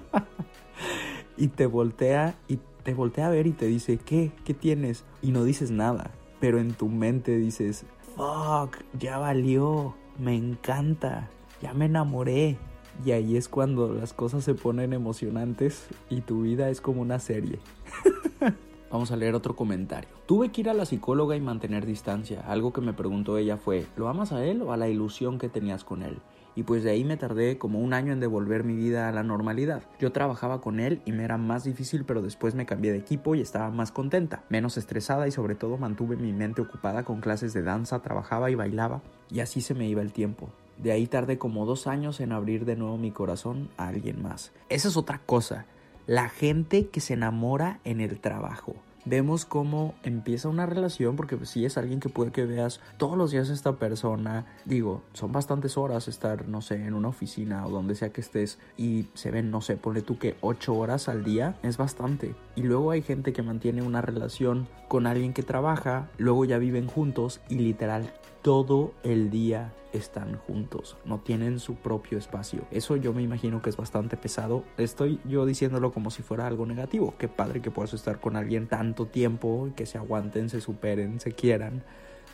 y 1.38 1.48
te 1.48 1.65
voltea 1.65 2.36
y 2.48 2.60
te 2.84 2.93
voltea 2.93 3.27
a 3.27 3.31
ver 3.31 3.48
y 3.48 3.53
te 3.53 3.65
dice, 3.65 3.98
"¿Qué? 3.98 4.31
¿Qué 4.43 4.53
tienes?" 4.53 5.05
y 5.22 5.31
no 5.31 5.43
dices 5.43 5.72
nada, 5.72 6.12
pero 6.39 6.60
en 6.60 6.74
tu 6.74 6.89
mente 6.89 7.38
dices, 7.38 7.86
"Fuck, 8.15 8.77
ya 9.00 9.17
valió, 9.20 9.96
me 10.20 10.36
encanta, 10.36 11.29
ya 11.62 11.74
me 11.74 11.86
enamoré." 11.86 12.58
Y 13.05 13.12
ahí 13.12 13.38
es 13.38 13.48
cuando 13.48 13.93
las 13.93 14.13
cosas 14.13 14.43
se 14.43 14.53
ponen 14.53 14.93
emocionantes 14.93 15.88
y 16.10 16.21
tu 16.21 16.41
vida 16.41 16.69
es 16.69 16.81
como 16.81 17.01
una 17.01 17.19
serie. 17.19 17.60
Vamos 18.91 19.12
a 19.12 19.15
leer 19.15 19.36
otro 19.36 19.55
comentario. 19.55 20.10
Tuve 20.25 20.50
que 20.50 20.62
ir 20.62 20.69
a 20.69 20.74
la 20.74 20.86
psicóloga 20.86 21.36
y 21.36 21.41
mantener 21.41 21.86
distancia. 21.86 22.41
Algo 22.41 22.74
que 22.74 22.81
me 22.81 22.93
preguntó 22.93 23.38
ella 23.38 23.57
fue, 23.57 23.86
¿lo 23.95 24.10
amas 24.10 24.33
a 24.33 24.45
él 24.45 24.62
o 24.62 24.74
a 24.74 24.77
la 24.77 24.89
ilusión 24.89 25.39
que 25.39 25.50
tenías 25.50 25.83
con 25.83 26.03
él? 26.03 26.17
y 26.55 26.63
pues 26.63 26.83
de 26.83 26.91
ahí 26.91 27.03
me 27.03 27.17
tardé 27.17 27.57
como 27.57 27.79
un 27.79 27.93
año 27.93 28.13
en 28.13 28.19
devolver 28.19 28.63
mi 28.63 28.75
vida 28.75 29.07
a 29.07 29.12
la 29.12 29.24
normalidad. 29.24 29.83
Yo 30.00 30.12
trabajaba 30.12 30.62
con 30.62 30.79
él 30.79 31.01
y 31.05 31.12
me 31.12 31.24
era 31.24 31.38
más 31.38 31.63
difícil, 31.63 32.05
pero 32.05 32.21
después 32.21 32.55
me 32.55 32.65
cambié 32.65 32.91
de 32.91 32.98
equipo 32.98 33.36
y 33.36 33.41
estaba 33.41 33.69
más 33.71 33.91
contenta, 33.91 34.43
menos 34.50 34.77
estresada 34.77 35.27
y 35.27 35.31
sobre 35.31 35.55
todo 35.55 35.77
mantuve 35.77 36.17
mi 36.17 36.33
mente 36.33 36.62
ocupada 36.62 37.03
con 37.03 37.21
clases 37.21 37.53
de 37.53 37.63
danza, 37.63 38.01
trabajaba 38.01 38.51
y 38.51 38.55
bailaba 38.55 39.01
y 39.29 39.39
así 39.39 39.62
se 39.62 39.74
me 39.74 39.88
iba 39.88 40.01
el 40.01 40.13
tiempo. 40.13 40.50
De 40.81 40.91
ahí 40.91 41.07
tardé 41.07 41.38
como 41.38 41.65
dos 41.65 41.88
años 41.88 42.19
en 42.19 42.31
abrir 42.31 42.65
de 42.65 42.75
nuevo 42.75 42.97
mi 42.97 43.11
corazón 43.11 43.69
a 43.77 43.88
alguien 43.88 44.21
más. 44.21 44.51
Esa 44.69 44.88
es 44.88 44.97
otra 44.97 45.19
cosa, 45.25 45.65
la 46.07 46.29
gente 46.29 46.88
que 46.88 47.01
se 47.01 47.13
enamora 47.13 47.79
en 47.83 48.01
el 48.01 48.19
trabajo 48.19 48.75
vemos 49.05 49.45
cómo 49.45 49.95
empieza 50.03 50.50
una 50.50 50.65
relación, 50.65 51.15
porque 51.15 51.38
si 51.39 51.45
sí 51.45 51.65
es 51.65 51.77
alguien 51.77 52.00
que 52.00 52.09
puede 52.09 52.31
que 52.31 52.45
veas 52.45 52.79
todos 52.97 53.17
los 53.17 53.31
días 53.31 53.50
esta 53.50 53.77
persona, 53.77 54.45
digo, 54.65 55.03
son 55.13 55.31
bastantes 55.31 55.77
horas 55.77 56.07
estar, 56.07 56.47
no 56.47 56.61
sé, 56.61 56.85
en 56.85 56.93
una 56.93 57.09
oficina 57.09 57.65
o 57.65 57.69
donde 57.69 57.95
sea 57.95 58.11
que 58.11 58.21
estés 58.21 58.59
y 58.77 59.07
se 59.13 59.31
ven, 59.31 59.51
no 59.51 59.61
sé, 59.61 59.77
ponle 59.77 60.01
tú 60.01 60.17
que 60.17 60.35
8 60.41 60.73
horas 60.73 61.09
al 61.09 61.23
día, 61.23 61.55
es 61.63 61.77
bastante. 61.77 62.35
Y 62.55 62.63
luego 62.63 62.91
hay 62.91 63.01
gente 63.01 63.33
que 63.33 63.43
mantiene 63.43 63.81
una 63.81 64.01
relación 64.01 64.67
con 64.88 65.07
alguien 65.07 65.33
que 65.33 65.43
trabaja, 65.43 66.09
luego 66.17 66.45
ya 66.45 66.57
viven 66.57 66.88
juntos 66.88 67.41
y 67.50 67.55
literal 67.55 68.11
todo 68.41 68.93
el 69.03 69.29
día 69.29 69.74
están 69.93 70.38
juntos, 70.38 70.98
no 71.05 71.19
tienen 71.19 71.60
su 71.60 71.75
propio 71.75 72.17
espacio. 72.17 72.65
Eso 72.71 72.95
yo 72.95 73.13
me 73.13 73.21
imagino 73.21 73.62
que 73.62 73.69
es 73.69 73.77
bastante 73.77 74.17
pesado. 74.17 74.63
Estoy 74.77 75.19
yo 75.25 75.45
diciéndolo 75.45 75.91
como 75.91 76.12
si 76.12 76.24
fuera 76.24 76.48
algo 76.48 76.65
negativo. 76.65 77.13
Qué 77.17 77.27
padre 77.27 77.62
que 77.62 77.71
puedas 77.71 77.93
estar 77.93 78.19
con 78.19 78.36
alguien 78.36 78.67
tanto 78.67 79.05
tiempo, 79.07 79.69
que 79.75 79.86
se 79.86 79.98
aguanten, 79.98 80.50
se 80.50 80.62
superen, 80.62 81.19
se 81.19 81.33
quieran, 81.33 81.83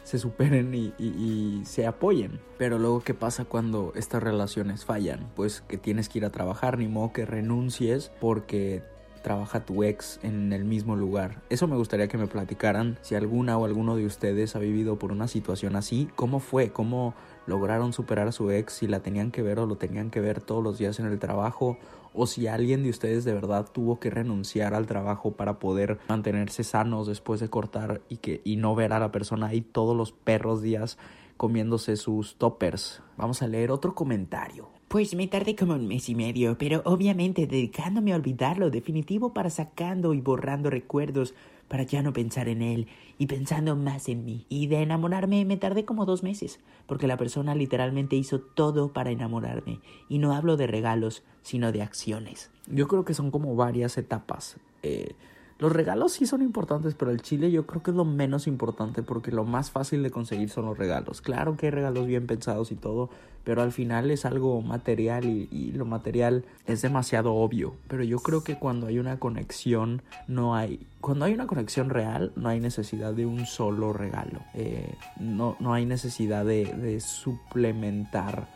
se 0.04 0.20
superen 0.20 0.74
y, 0.74 0.94
y 1.00 1.62
se 1.66 1.88
apoyen. 1.88 2.40
Pero 2.58 2.78
luego, 2.80 3.02
¿qué 3.02 3.14
pasa 3.14 3.46
cuando 3.46 3.92
estas 3.96 4.24
relaciones 4.24 4.86
fallan? 4.86 5.32
Pues 5.36 5.62
que 5.62 5.78
tienes 5.78 6.10
que 6.10 6.20
ir 6.20 6.26
a 6.26 6.32
trabajar, 6.32 6.78
ni 6.78 6.88
modo 6.88 7.12
que 7.12 7.26
renuncies 7.26 8.12
porque 8.20 8.84
trabaja 9.22 9.66
tu 9.66 9.84
ex 9.84 10.20
en 10.24 10.54
el 10.54 10.66
mismo 10.66 10.96
lugar. 10.96 11.42
Eso 11.50 11.68
me 11.68 11.76
gustaría 11.76 12.08
que 12.08 12.18
me 12.18 12.28
platicaran 12.28 12.98
si 13.02 13.16
alguna 13.16 13.58
o 13.58 13.66
alguno 13.66 13.96
de 13.96 14.06
ustedes 14.06 14.56
ha 14.56 14.60
vivido 14.60 14.98
por 14.98 15.12
una 15.12 15.28
situación 15.28 15.76
así, 15.76 16.10
cómo 16.16 16.40
fue, 16.40 16.72
cómo 16.72 17.14
lograron 17.46 17.94
superar 17.94 18.28
a 18.28 18.32
su 18.32 18.52
ex, 18.52 18.74
si 18.74 18.88
la 18.88 19.02
tenían 19.02 19.32
que 19.32 19.42
ver 19.42 19.60
o 19.60 19.66
lo 19.66 19.78
tenían 19.78 20.10
que 20.10 20.22
ver 20.22 20.42
todos 20.42 20.64
los 20.64 20.78
días 20.78 21.00
en 21.00 21.06
el 21.06 21.20
trabajo, 21.20 21.78
o 22.14 22.28
si 22.28 22.48
alguien 22.48 22.84
de 22.84 22.90
ustedes 22.90 23.26
de 23.26 23.34
verdad 23.34 23.68
tuvo 23.72 24.00
que 24.00 24.10
renunciar 24.10 24.74
al 24.74 24.88
trabajo 24.88 25.32
para 25.32 25.60
poder 25.60 26.00
mantenerse 26.10 26.64
sanos 26.64 27.08
después 27.08 27.40
de 27.40 27.50
cortar 27.50 28.02
y 28.10 28.18
que 28.18 28.42
y 28.44 28.58
no 28.58 28.76
ver 28.76 28.94
a 28.94 29.00
la 29.00 29.12
persona 29.12 29.48
ahí 29.48 29.62
todos 29.62 29.96
los 29.96 30.12
perros 30.12 30.62
días 30.62 30.98
comiéndose 31.38 31.96
sus 31.96 32.36
toppers. 32.38 33.02
Vamos 33.18 33.42
a 33.42 33.48
leer 33.48 33.72
otro 33.72 33.94
comentario. 33.94 34.77
Pues 34.88 35.16
me 35.16 35.28
tardé 35.28 35.54
como 35.54 35.74
un 35.74 35.86
mes 35.86 36.08
y 36.08 36.16
medio, 36.16 36.58
pero 36.58 36.82
obviamente 36.86 37.46
dedicándome 37.46 38.14
a 38.14 38.16
olvidarlo 38.16 38.70
definitivo 38.70 39.34
para 39.34 39.50
sacando 39.50 40.14
y 40.14 40.22
borrando 40.22 40.70
recuerdos 40.70 41.34
para 41.68 41.84
ya 41.84 42.02
no 42.02 42.14
pensar 42.14 42.48
en 42.48 42.62
él 42.62 42.88
y 43.18 43.28
pensando 43.28 43.76
más 43.76 44.08
en 44.08 44.24
mí. 44.24 44.46
Y 44.48 44.68
de 44.68 44.82
enamorarme 44.82 45.44
me 45.44 45.58
tardé 45.58 45.84
como 45.84 46.06
dos 46.06 46.24
meses, 46.24 46.62
porque 46.86 47.06
la 47.06 47.18
persona 47.18 47.54
literalmente 47.54 48.16
hizo 48.16 48.40
todo 48.40 48.94
para 48.94 49.12
enamorarme. 49.12 49.82
Y 50.08 50.20
no 50.20 50.34
hablo 50.34 50.56
de 50.56 50.68
regalos, 50.68 51.22
sino 51.42 51.74
de 51.74 51.82
acciones. 51.82 52.50
Yo 52.68 52.88
creo 52.88 53.04
que 53.04 53.14
son 53.14 53.30
como 53.30 53.58
varias 53.58 53.98
etapas. 53.98 54.56
Eh, 54.84 55.16
los 55.60 55.72
regalos 55.72 56.14
sí 56.14 56.28
son 56.28 56.44
importantes, 56.44 56.94
pero 56.94 57.10
el 57.10 57.22
chile 57.22 57.50
yo 57.50 57.66
creo 57.66 57.82
que 57.82 57.90
es 57.90 57.98
lo 57.98 58.06
menos 58.06 58.46
importante 58.46 59.02
porque 59.02 59.32
lo 59.32 59.44
más 59.44 59.72
fácil 59.72 60.04
de 60.04 60.12
conseguir 60.12 60.50
son 60.50 60.66
los 60.66 60.78
regalos. 60.78 61.22
Claro 61.22 61.58
que 61.58 61.68
hay 61.68 61.72
regalos 61.72 62.06
bien 62.06 62.28
pensados 62.28 62.72
y 62.72 62.76
todo, 62.76 63.10
pero 63.44 63.64
al 63.64 63.72
final 63.72 64.12
es 64.12 64.26
algo 64.26 64.62
material 64.62 65.26
y, 65.26 65.72
lo 65.72 65.86
material 65.86 66.46
es 66.68 66.84
demasiado 66.84 67.34
obvio. 67.34 67.74
Pero 67.88 68.04
yo 68.04 68.20
creo 68.20 68.44
que 68.44 68.60
cuando 68.60 68.88
hay 68.88 69.00
una 69.00 69.20
conexión, 69.20 70.04
no 70.28 70.56
hay... 70.56 70.86
Cuando 71.02 71.26
hay 71.26 71.34
una 71.34 71.48
conexión 71.48 71.90
real, 71.90 72.34
no 72.36 72.50
hay 72.50 72.60
necesidad 72.60 73.14
de 73.14 73.26
un 73.26 73.48
solo 73.48 73.94
regalo. 73.94 74.42
Eh, 74.54 74.94
no, 75.20 75.56
no 75.60 75.74
hay 75.74 75.86
necesidad 75.86 76.46
de, 76.46 76.66
de 76.66 77.00
suplementar 77.00 78.48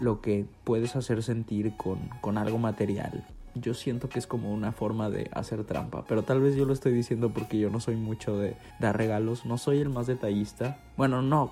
lo 0.00 0.20
que 0.20 0.46
puedes 0.64 0.96
hacer 0.96 1.22
sentir 1.22 1.76
con, 1.76 1.98
con 2.20 2.38
algo 2.38 2.58
material 2.58 3.24
yo 3.54 3.74
siento 3.74 4.08
que 4.08 4.18
es 4.18 4.26
como 4.26 4.52
una 4.52 4.72
forma 4.72 5.10
de 5.10 5.28
hacer 5.32 5.64
trampa. 5.64 6.04
Pero 6.06 6.22
tal 6.22 6.40
vez 6.40 6.56
yo 6.56 6.64
lo 6.64 6.72
estoy 6.72 6.92
diciendo 6.92 7.30
porque 7.30 7.58
yo 7.58 7.70
no 7.70 7.80
soy 7.80 7.96
mucho 7.96 8.36
de 8.38 8.56
dar 8.78 8.96
regalos. 8.96 9.46
No 9.46 9.58
soy 9.58 9.78
el 9.78 9.88
más 9.88 10.06
detallista. 10.06 10.78
Bueno, 10.96 11.22
no. 11.22 11.50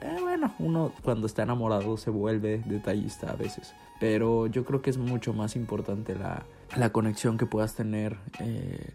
Eh, 0.00 0.16
bueno, 0.20 0.54
uno 0.58 0.92
cuando 1.02 1.26
está 1.26 1.42
enamorado 1.42 1.96
se 1.96 2.10
vuelve 2.10 2.62
detallista 2.66 3.30
a 3.30 3.36
veces. 3.36 3.74
Pero 3.98 4.46
yo 4.46 4.64
creo 4.64 4.82
que 4.82 4.90
es 4.90 4.98
mucho 4.98 5.32
más 5.32 5.56
importante 5.56 6.14
la, 6.14 6.44
la 6.76 6.90
conexión 6.90 7.38
que 7.38 7.46
puedas 7.46 7.74
tener. 7.74 8.16
Eh, 8.40 8.92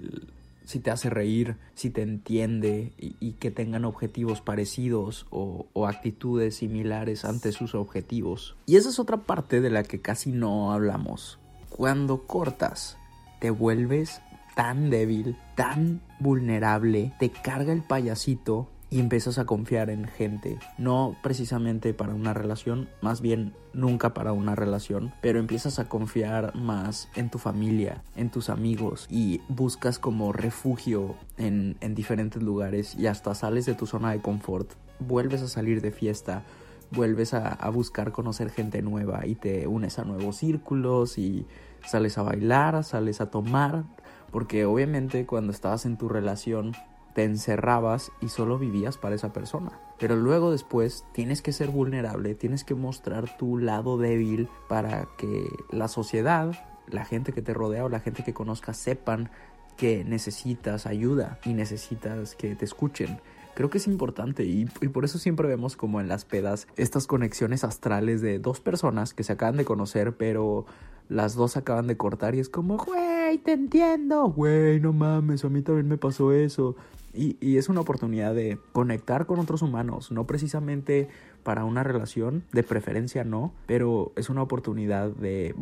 si 0.66 0.80
te 0.80 0.90
hace 0.90 1.12
reír, 1.12 1.58
si 1.76 1.92
te 1.92 2.02
entiende 2.02 2.92
y, 2.98 3.34
que 3.34 3.52
tengan 3.52 3.86
objetivos 3.86 4.42
parecidos 4.42 5.28
o, 5.30 5.68
o, 5.74 5.86
actitudes 5.86 6.56
similares 6.56 7.24
ante 7.24 7.52
sus 7.52 7.76
objetivos. 7.76 8.56
Y 8.66 8.78
esa 8.78 8.90
es 8.90 8.98
otra 8.98 9.18
parte 9.18 9.62
de 9.62 9.70
la 9.70 9.84
que 9.84 10.02
casi 10.02 10.32
no 10.32 10.74
hablamos 10.74 11.38
cuando 11.76 12.26
cortas, 12.26 12.98
te 13.42 13.50
vuelves 13.50 14.22
tan 14.56 14.90
débil, 14.90 15.38
tan 15.56 16.00
vulnerable, 16.22 17.12
te 17.20 17.32
carga 17.32 17.74
el 17.74 17.84
payasito 17.84 18.70
y 18.90 19.02
empiezas 19.02 19.40
a 19.40 19.46
confiar 19.46 19.90
en 19.90 20.06
gente. 20.06 20.58
No 20.78 21.18
precisamente 21.22 21.94
para 21.94 22.14
una 22.14 22.34
relación, 22.34 22.88
más 23.02 23.20
bien 23.20 23.54
nunca 23.74 24.14
para 24.14 24.32
una 24.32 24.56
relación, 24.56 25.12
pero 25.22 25.38
empiezas 25.38 25.78
a 25.78 25.90
confiar 25.90 26.56
más 26.56 27.10
en 27.14 27.30
tu 27.30 27.40
familia, 27.40 28.04
en 28.16 28.30
tus 28.30 28.50
amigos 28.50 29.06
y 29.10 29.42
buscas 29.50 30.00
como 30.00 30.32
refugio 30.32 31.18
en, 31.38 31.76
en 31.82 31.94
diferentes 31.94 32.42
lugares 32.42 32.96
y 32.96 33.08
hasta 33.08 33.36
sales 33.36 33.66
de 33.66 33.74
tu 33.74 33.86
zona 33.86 34.12
de 34.12 34.22
confort, 34.22 34.72
vuelves 35.00 35.42
a 35.42 35.50
salir 35.50 35.82
de 35.82 35.92
fiesta 35.92 36.46
vuelves 36.96 37.34
a, 37.34 37.70
buscar 37.70 38.12
conocer 38.12 38.50
gente 38.50 38.82
nueva 38.82 39.26
y 39.26 39.36
te 39.36 39.68
unes 39.68 40.00
a 40.00 40.06
nuevos 40.06 40.38
círculos 40.38 41.18
y 41.18 41.46
sales 41.86 42.18
a 42.18 42.24
bailar, 42.24 42.84
sales 42.84 43.22
a 43.22 43.30
tomar, 43.30 43.84
porque 44.32 44.66
obviamente 44.66 45.26
cuando 45.26 45.52
estabas 45.52 45.86
en 45.86 45.98
tu 45.98 46.10
relación 46.10 46.74
te 47.14 47.24
encerrabas 47.24 48.12
y 48.22 48.30
solo 48.30 48.58
vivías 48.58 48.98
para 48.98 49.16
esa 49.16 49.32
persona. 49.32 49.72
Pero 50.00 50.16
luego 50.16 50.52
después 50.52 51.06
tienes 51.14 51.42
que 51.42 51.54
ser 51.54 51.70
vulnerable, 51.70 52.36
tienes 52.36 52.64
que 52.64 52.76
mostrar 52.76 53.38
tu 53.38 53.58
lado 53.58 53.98
débil 53.98 54.50
para 54.68 55.08
que 55.18 55.48
la 55.72 55.88
sociedad, 55.88 56.52
la 56.88 57.06
gente 57.06 57.32
que 57.32 57.42
te 57.42 57.54
rodea 57.54 57.86
o 57.86 57.90
la 57.90 58.02
gente 58.02 58.24
que 58.24 58.34
conozcas 58.34 58.78
sepan 58.78 59.30
que 59.78 60.04
necesitas 60.04 60.86
ayuda 60.86 61.40
y 61.46 61.54
necesitas 61.54 62.36
que 62.36 62.56
te 62.56 62.66
escuchen. 62.66 63.20
Creo 63.56 63.70
que 63.70 63.78
es 63.78 63.88
importante 63.88 64.44
y, 64.44 64.66
por 64.66 65.06
eso 65.06 65.18
siempre 65.18 65.48
vemos 65.48 65.76
como 65.76 66.02
en 66.02 66.08
las 66.08 66.26
pedas 66.26 66.68
estas 66.76 67.08
conexiones 67.08 67.64
astrales 67.64 68.22
de 68.22 68.38
dos 68.38 68.60
personas 68.60 69.14
que 69.14 69.24
se 69.24 69.34
acaban 69.34 69.58
de 69.58 69.66
conocer 69.66 70.14
pero 70.18 70.66
las 71.08 71.36
dos 71.36 71.56
acaban 71.56 71.88
de 71.88 71.98
cortar 71.98 72.36
y 72.36 72.40
es 72.40 72.50
como, 72.50 72.78
güey, 72.78 73.38
te 73.38 73.54
entiendo, 73.54 74.28
güey, 74.30 74.80
no 74.80 74.92
mames, 74.92 75.46
a 75.46 75.50
mí 75.50 75.62
también 75.62 75.88
me 75.88 75.98
pasó 75.98 76.32
eso. 76.32 76.76
Y, 77.14 77.38
y, 77.40 77.58
es 77.58 77.70
una 77.70 77.80
oportunidad 77.80 78.36
de 78.36 78.58
conectar 78.74 79.26
con 79.26 79.40
otros 79.40 79.62
humanos, 79.62 80.12
no 80.12 80.26
precisamente 80.26 81.08
para 81.44 81.64
una 81.64 81.84
relación, 81.84 82.44
de 82.52 82.64
preferencia 82.64 83.24
no, 83.24 83.54
pero 83.68 84.12
es 84.18 84.30
una 84.30 84.42
oportunidad 84.42 85.12
de 85.12 85.56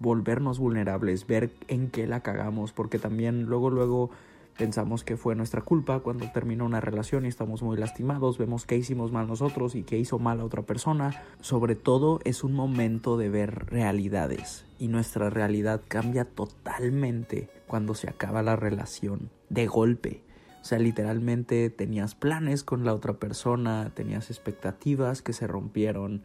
volvernos 0.00 0.58
vulnerables, 0.58 1.26
ver 1.26 1.50
en 1.68 1.88
qué 1.88 2.06
la 2.06 2.20
cagamos, 2.20 2.72
porque 2.72 2.98
también 2.98 3.44
luego, 3.44 3.70
luego 3.70 4.10
pensamos 4.56 5.04
que 5.04 5.16
fue 5.16 5.34
nuestra 5.34 5.62
culpa 5.62 6.00
cuando 6.00 6.30
terminó 6.30 6.64
una 6.64 6.80
relación 6.80 7.24
y 7.24 7.28
estamos 7.28 7.62
muy 7.62 7.76
lastimados, 7.76 8.38
vemos 8.38 8.66
qué 8.66 8.76
hicimos 8.76 9.12
mal 9.12 9.26
nosotros 9.26 9.74
y 9.74 9.82
qué 9.82 9.98
hizo 9.98 10.18
mal 10.18 10.40
a 10.40 10.44
otra 10.44 10.62
persona. 10.62 11.22
Sobre 11.40 11.74
todo 11.74 12.20
es 12.24 12.44
un 12.44 12.52
momento 12.52 13.16
de 13.16 13.28
ver 13.28 13.66
realidades 13.66 14.64
y 14.78 14.88
nuestra 14.88 15.30
realidad 15.30 15.80
cambia 15.88 16.24
totalmente 16.24 17.48
cuando 17.66 17.94
se 17.94 18.08
acaba 18.08 18.42
la 18.42 18.56
relación 18.56 19.30
de 19.48 19.66
golpe. 19.66 20.22
O 20.60 20.64
sea, 20.64 20.78
literalmente 20.78 21.70
tenías 21.70 22.14
planes 22.14 22.62
con 22.62 22.84
la 22.84 22.94
otra 22.94 23.14
persona, 23.14 23.90
tenías 23.94 24.30
expectativas 24.30 25.20
que 25.20 25.32
se 25.32 25.48
rompieron, 25.48 26.22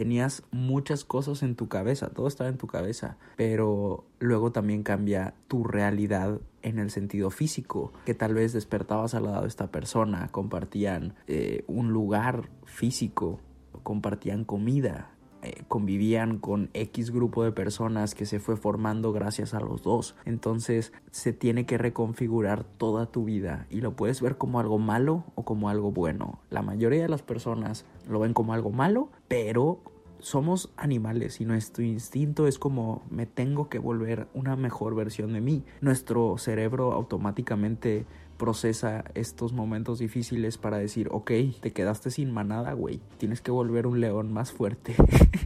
tenías 0.00 0.44
muchas 0.50 1.04
cosas 1.04 1.42
en 1.42 1.56
tu 1.56 1.68
cabeza, 1.68 2.08
todo 2.08 2.26
estaba 2.26 2.48
en 2.48 2.56
tu 2.56 2.66
cabeza, 2.66 3.18
pero 3.36 4.06
luego 4.18 4.50
también 4.50 4.82
cambia 4.82 5.34
tu 5.46 5.62
realidad 5.62 6.40
en 6.62 6.78
el 6.78 6.90
sentido 6.90 7.28
físico, 7.28 7.92
que 8.06 8.14
tal 8.14 8.32
vez 8.32 8.54
despertabas 8.54 9.12
al 9.12 9.24
lado 9.24 9.42
de 9.42 9.48
esta 9.48 9.70
persona, 9.70 10.28
compartían 10.28 11.16
eh, 11.26 11.64
un 11.66 11.92
lugar 11.92 12.48
físico, 12.64 13.40
compartían 13.82 14.46
comida 14.46 15.10
eh, 15.42 15.62
convivían 15.68 16.38
con 16.38 16.68
X 16.74 17.10
grupo 17.10 17.44
de 17.44 17.52
personas 17.52 18.14
que 18.14 18.26
se 18.26 18.40
fue 18.40 18.56
formando 18.58 19.10
gracias 19.12 19.54
a 19.54 19.60
los 19.60 19.82
dos. 19.82 20.14
Entonces 20.26 20.92
se 21.10 21.32
tiene 21.32 21.64
que 21.64 21.78
reconfigurar 21.78 22.64
toda 22.64 23.06
tu 23.06 23.24
vida 23.24 23.66
y 23.70 23.80
lo 23.80 23.96
puedes 23.96 24.20
ver 24.20 24.36
como 24.36 24.60
algo 24.60 24.78
malo 24.78 25.24
o 25.36 25.44
como 25.44 25.70
algo 25.70 25.92
bueno. 25.92 26.40
La 26.50 26.60
mayoría 26.60 27.02
de 27.02 27.08
las 27.08 27.22
personas 27.22 27.86
lo 28.06 28.20
ven 28.20 28.34
como 28.34 28.52
algo 28.52 28.70
malo, 28.70 29.10
pero 29.30 29.78
somos 30.18 30.72
animales 30.76 31.40
y 31.40 31.44
nuestro 31.44 31.84
instinto 31.84 32.48
es 32.48 32.58
como 32.58 33.04
me 33.10 33.26
tengo 33.26 33.68
que 33.68 33.78
volver 33.78 34.26
una 34.34 34.56
mejor 34.56 34.96
versión 34.96 35.32
de 35.32 35.40
mí. 35.40 35.62
Nuestro 35.80 36.36
cerebro 36.36 36.92
automáticamente 36.92 38.06
procesa 38.38 39.04
estos 39.14 39.52
momentos 39.52 40.00
difíciles 40.00 40.58
para 40.58 40.78
decir, 40.78 41.08
ok, 41.12 41.30
te 41.60 41.72
quedaste 41.72 42.10
sin 42.10 42.32
manada, 42.32 42.72
güey, 42.72 43.00
tienes 43.18 43.40
que 43.40 43.52
volver 43.52 43.86
un 43.86 44.00
león 44.00 44.32
más 44.32 44.50
fuerte. 44.50 44.96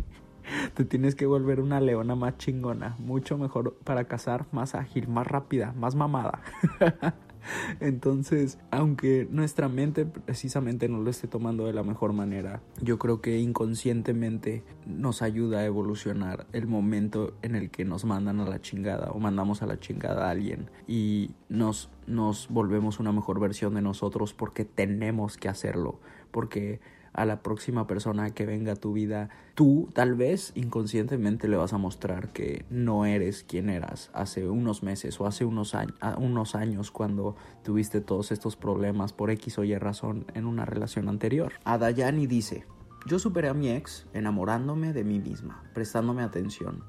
te 0.74 0.86
tienes 0.86 1.14
que 1.14 1.26
volver 1.26 1.60
una 1.60 1.78
leona 1.78 2.14
más 2.14 2.38
chingona, 2.38 2.96
mucho 2.98 3.36
mejor 3.36 3.74
para 3.84 4.04
cazar, 4.04 4.46
más 4.50 4.74
ágil, 4.74 5.08
más 5.08 5.26
rápida, 5.26 5.74
más 5.76 5.94
mamada. 5.94 6.40
Entonces, 7.80 8.58
aunque 8.70 9.26
nuestra 9.30 9.68
mente 9.68 10.04
precisamente 10.06 10.88
no 10.88 11.00
lo 11.00 11.10
esté 11.10 11.28
tomando 11.28 11.66
de 11.66 11.72
la 11.72 11.82
mejor 11.82 12.12
manera, 12.12 12.62
yo 12.80 12.98
creo 12.98 13.20
que 13.20 13.38
inconscientemente 13.38 14.62
nos 14.86 15.22
ayuda 15.22 15.60
a 15.60 15.64
evolucionar 15.64 16.46
el 16.52 16.66
momento 16.66 17.34
en 17.42 17.54
el 17.54 17.70
que 17.70 17.84
nos 17.84 18.04
mandan 18.04 18.40
a 18.40 18.48
la 18.48 18.60
chingada 18.60 19.10
o 19.12 19.18
mandamos 19.18 19.62
a 19.62 19.66
la 19.66 19.78
chingada 19.78 20.26
a 20.26 20.30
alguien 20.30 20.70
y 20.86 21.32
nos, 21.48 21.90
nos 22.06 22.48
volvemos 22.48 23.00
una 23.00 23.12
mejor 23.12 23.40
versión 23.40 23.74
de 23.74 23.82
nosotros 23.82 24.34
porque 24.34 24.64
tenemos 24.64 25.36
que 25.36 25.48
hacerlo, 25.48 26.00
porque 26.30 26.80
a 27.14 27.24
la 27.24 27.42
próxima 27.42 27.86
persona 27.86 28.30
que 28.30 28.44
venga 28.44 28.72
a 28.72 28.76
tu 28.76 28.92
vida, 28.92 29.30
tú 29.54 29.88
tal 29.94 30.14
vez 30.14 30.52
inconscientemente 30.54 31.48
le 31.48 31.56
vas 31.56 31.72
a 31.72 31.78
mostrar 31.78 32.32
que 32.32 32.64
no 32.68 33.06
eres 33.06 33.44
quien 33.44 33.70
eras 33.70 34.10
hace 34.12 34.48
unos 34.48 34.82
meses 34.82 35.18
o 35.20 35.26
hace 35.26 35.44
unos, 35.44 35.74
años, 35.74 36.90
cuando 36.90 37.36
tuviste 37.62 38.00
todos 38.00 38.32
estos 38.32 38.56
problemas 38.56 39.12
por 39.12 39.30
X 39.30 39.58
o 39.58 39.64
Y 39.64 39.76
razón 39.78 40.26
en 40.34 40.44
una 40.44 40.64
relación 40.64 41.08
anterior. 41.08 41.52
Adayani 41.64 42.26
dice, 42.26 42.66
yo 43.06 43.18
superé 43.18 43.48
a 43.48 43.54
mi 43.54 43.68
ex 43.68 44.06
enamorándome 44.14 44.92
de 44.92 45.04
mí 45.04 45.20
misma, 45.20 45.62
prestándome 45.74 46.22
atención, 46.22 46.82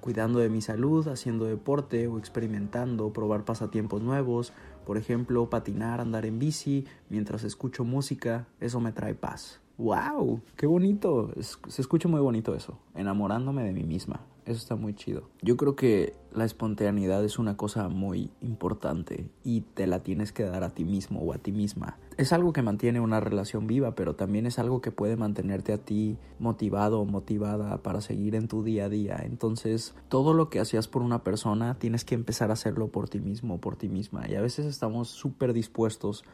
cuidando 0.00 0.38
de 0.38 0.48
mi 0.48 0.62
salud, 0.62 1.06
haciendo 1.08 1.44
deporte 1.44 2.08
o 2.08 2.18
experimentando, 2.18 3.12
probar 3.12 3.44
pasatiempos 3.44 4.02
nuevos, 4.02 4.52
por 4.86 4.96
ejemplo, 4.96 5.50
patinar, 5.50 6.00
andar 6.00 6.24
en 6.24 6.38
bici, 6.38 6.86
mientras 7.10 7.44
escucho 7.44 7.84
música, 7.84 8.46
eso 8.60 8.80
me 8.80 8.92
trae 8.92 9.14
paz. 9.14 9.60
¡Wow! 9.78 10.40
¡Qué 10.56 10.66
bonito! 10.66 11.32
se 11.40 11.80
escucha 11.80 12.08
muy 12.08 12.20
bonito 12.20 12.54
eso. 12.54 12.78
Enamorándome 12.94 13.62
de 13.62 13.72
mí 13.72 13.84
misma. 13.84 14.20
Eso 14.44 14.56
está 14.56 14.76
muy 14.76 14.94
chido. 14.94 15.28
Yo 15.42 15.58
creo 15.58 15.76
que 15.76 16.14
la 16.32 16.46
espontaneidad 16.46 17.22
es 17.22 17.38
una 17.38 17.58
cosa 17.58 17.88
muy 17.88 18.30
importante 18.40 19.28
y 19.44 19.60
te 19.60 19.86
la 19.86 20.02
tienes 20.02 20.32
que 20.32 20.44
dar 20.44 20.64
a 20.64 20.70
ti 20.70 20.86
mismo 20.86 21.20
o 21.20 21.34
a 21.34 21.38
ti 21.38 21.52
misma. 21.52 21.98
Es 22.16 22.32
algo 22.32 22.54
que 22.54 22.62
mantiene 22.62 22.98
una 22.98 23.20
relación 23.20 23.66
viva, 23.66 23.94
pero 23.94 24.16
también 24.16 24.46
es 24.46 24.58
algo 24.58 24.80
que 24.80 24.90
puede 24.90 25.16
mantenerte 25.16 25.74
a 25.74 25.78
ti 25.78 26.16
motivado 26.38 27.00
o 27.00 27.04
motivada 27.04 27.76
para 27.82 28.00
seguir 28.00 28.34
en 28.34 28.48
tu 28.48 28.64
día 28.64 28.86
a 28.86 28.88
día. 28.88 29.20
Entonces, 29.22 29.94
todo 30.08 30.32
lo 30.32 30.48
que 30.48 30.60
hacías 30.60 30.88
por 30.88 31.02
una 31.02 31.22
persona, 31.22 31.78
tienes 31.78 32.06
que 32.06 32.14
empezar 32.14 32.48
a 32.48 32.54
hacerlo 32.54 32.88
por 32.88 33.10
ti 33.10 33.20
mismo 33.20 33.56
o 33.56 33.58
por 33.58 33.76
ti 33.76 33.90
misma. 33.90 34.28
Y 34.30 34.34
a 34.34 34.40
veces 34.40 34.64
estamos 34.64 35.08
súper 35.08 35.52
dispuestos 35.52 36.24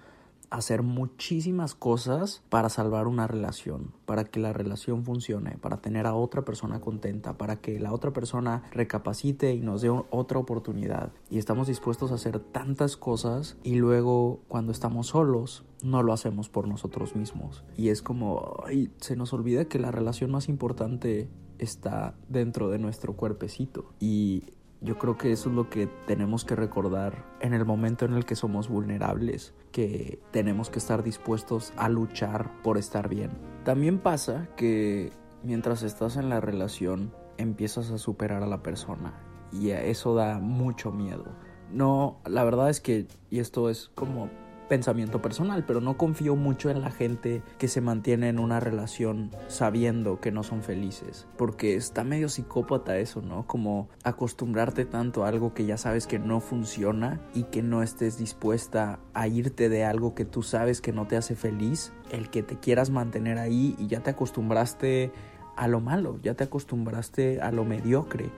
hacer 0.50 0.82
muchísimas 0.82 1.74
cosas 1.74 2.42
para 2.48 2.68
salvar 2.68 3.06
una 3.06 3.26
relación, 3.26 3.92
para 4.06 4.24
que 4.24 4.40
la 4.40 4.52
relación 4.52 5.04
funcione, 5.04 5.58
para 5.58 5.78
tener 5.78 6.06
a 6.06 6.14
otra 6.14 6.44
persona 6.44 6.80
contenta, 6.80 7.36
para 7.36 7.56
que 7.56 7.80
la 7.80 7.92
otra 7.92 8.12
persona 8.12 8.62
recapacite 8.72 9.52
y 9.54 9.60
nos 9.60 9.82
dé 9.82 9.90
otra 9.90 10.38
oportunidad. 10.38 11.12
Y 11.30 11.38
estamos 11.38 11.68
dispuestos 11.68 12.12
a 12.12 12.16
hacer 12.16 12.38
tantas 12.38 12.96
cosas 12.96 13.56
y 13.62 13.76
luego 13.76 14.40
cuando 14.48 14.72
estamos 14.72 15.08
solos 15.08 15.64
no 15.82 16.02
lo 16.02 16.12
hacemos 16.12 16.48
por 16.48 16.66
nosotros 16.66 17.14
mismos. 17.14 17.64
Y 17.76 17.88
es 17.88 18.02
como, 18.02 18.64
se 18.98 19.16
nos 19.16 19.32
olvida 19.32 19.66
que 19.66 19.78
la 19.78 19.90
relación 19.90 20.30
más 20.30 20.48
importante 20.48 21.28
está 21.58 22.14
dentro 22.28 22.70
de 22.70 22.78
nuestro 22.78 23.14
cuerpecito. 23.14 23.92
Y 24.00 24.44
yo 24.84 24.98
creo 24.98 25.16
que 25.16 25.32
eso 25.32 25.48
es 25.48 25.54
lo 25.54 25.70
que 25.70 25.86
tenemos 26.06 26.44
que 26.44 26.54
recordar 26.54 27.24
en 27.40 27.54
el 27.54 27.64
momento 27.64 28.04
en 28.04 28.12
el 28.12 28.26
que 28.26 28.36
somos 28.36 28.68
vulnerables, 28.68 29.54
que 29.72 30.20
tenemos 30.30 30.68
que 30.68 30.78
estar 30.78 31.02
dispuestos 31.02 31.72
a 31.76 31.88
luchar 31.88 32.50
por 32.62 32.76
estar 32.76 33.08
bien. 33.08 33.30
También 33.64 33.98
pasa 33.98 34.48
que 34.56 35.10
mientras 35.42 35.82
estás 35.82 36.16
en 36.16 36.28
la 36.28 36.40
relación 36.40 37.12
empiezas 37.38 37.90
a 37.90 37.98
superar 37.98 38.42
a 38.42 38.46
la 38.46 38.62
persona 38.62 39.14
y 39.50 39.70
eso 39.70 40.14
da 40.14 40.38
mucho 40.38 40.92
miedo. 40.92 41.24
No, 41.72 42.20
la 42.26 42.44
verdad 42.44 42.68
es 42.68 42.80
que, 42.80 43.06
y 43.30 43.38
esto 43.38 43.70
es 43.70 43.90
como 43.94 44.28
pensamiento 44.68 45.20
personal, 45.20 45.64
pero 45.66 45.80
no 45.80 45.96
confío 45.96 46.36
mucho 46.36 46.70
en 46.70 46.80
la 46.80 46.90
gente 46.90 47.42
que 47.58 47.68
se 47.68 47.80
mantiene 47.80 48.28
en 48.28 48.38
una 48.38 48.60
relación 48.60 49.30
sabiendo 49.48 50.20
que 50.20 50.32
no 50.32 50.42
son 50.42 50.62
felices, 50.62 51.26
porque 51.36 51.76
está 51.76 52.04
medio 52.04 52.28
psicópata 52.28 52.98
eso, 52.98 53.22
¿no? 53.22 53.46
Como 53.46 53.88
acostumbrarte 54.02 54.84
tanto 54.84 55.24
a 55.24 55.28
algo 55.28 55.54
que 55.54 55.66
ya 55.66 55.76
sabes 55.76 56.06
que 56.06 56.18
no 56.18 56.40
funciona 56.40 57.20
y 57.34 57.44
que 57.44 57.62
no 57.62 57.82
estés 57.82 58.18
dispuesta 58.18 58.98
a 59.12 59.28
irte 59.28 59.68
de 59.68 59.84
algo 59.84 60.14
que 60.14 60.24
tú 60.24 60.42
sabes 60.42 60.80
que 60.80 60.92
no 60.92 61.06
te 61.06 61.16
hace 61.16 61.36
feliz, 61.36 61.92
el 62.10 62.30
que 62.30 62.42
te 62.42 62.58
quieras 62.58 62.90
mantener 62.90 63.38
ahí 63.38 63.76
y 63.78 63.86
ya 63.86 64.00
te 64.00 64.10
acostumbraste 64.10 65.12
a 65.56 65.68
lo 65.68 65.80
malo, 65.80 66.18
ya 66.22 66.34
te 66.34 66.44
acostumbraste 66.44 67.40
a 67.40 67.52
lo 67.52 67.64
mediocre, 67.64 68.30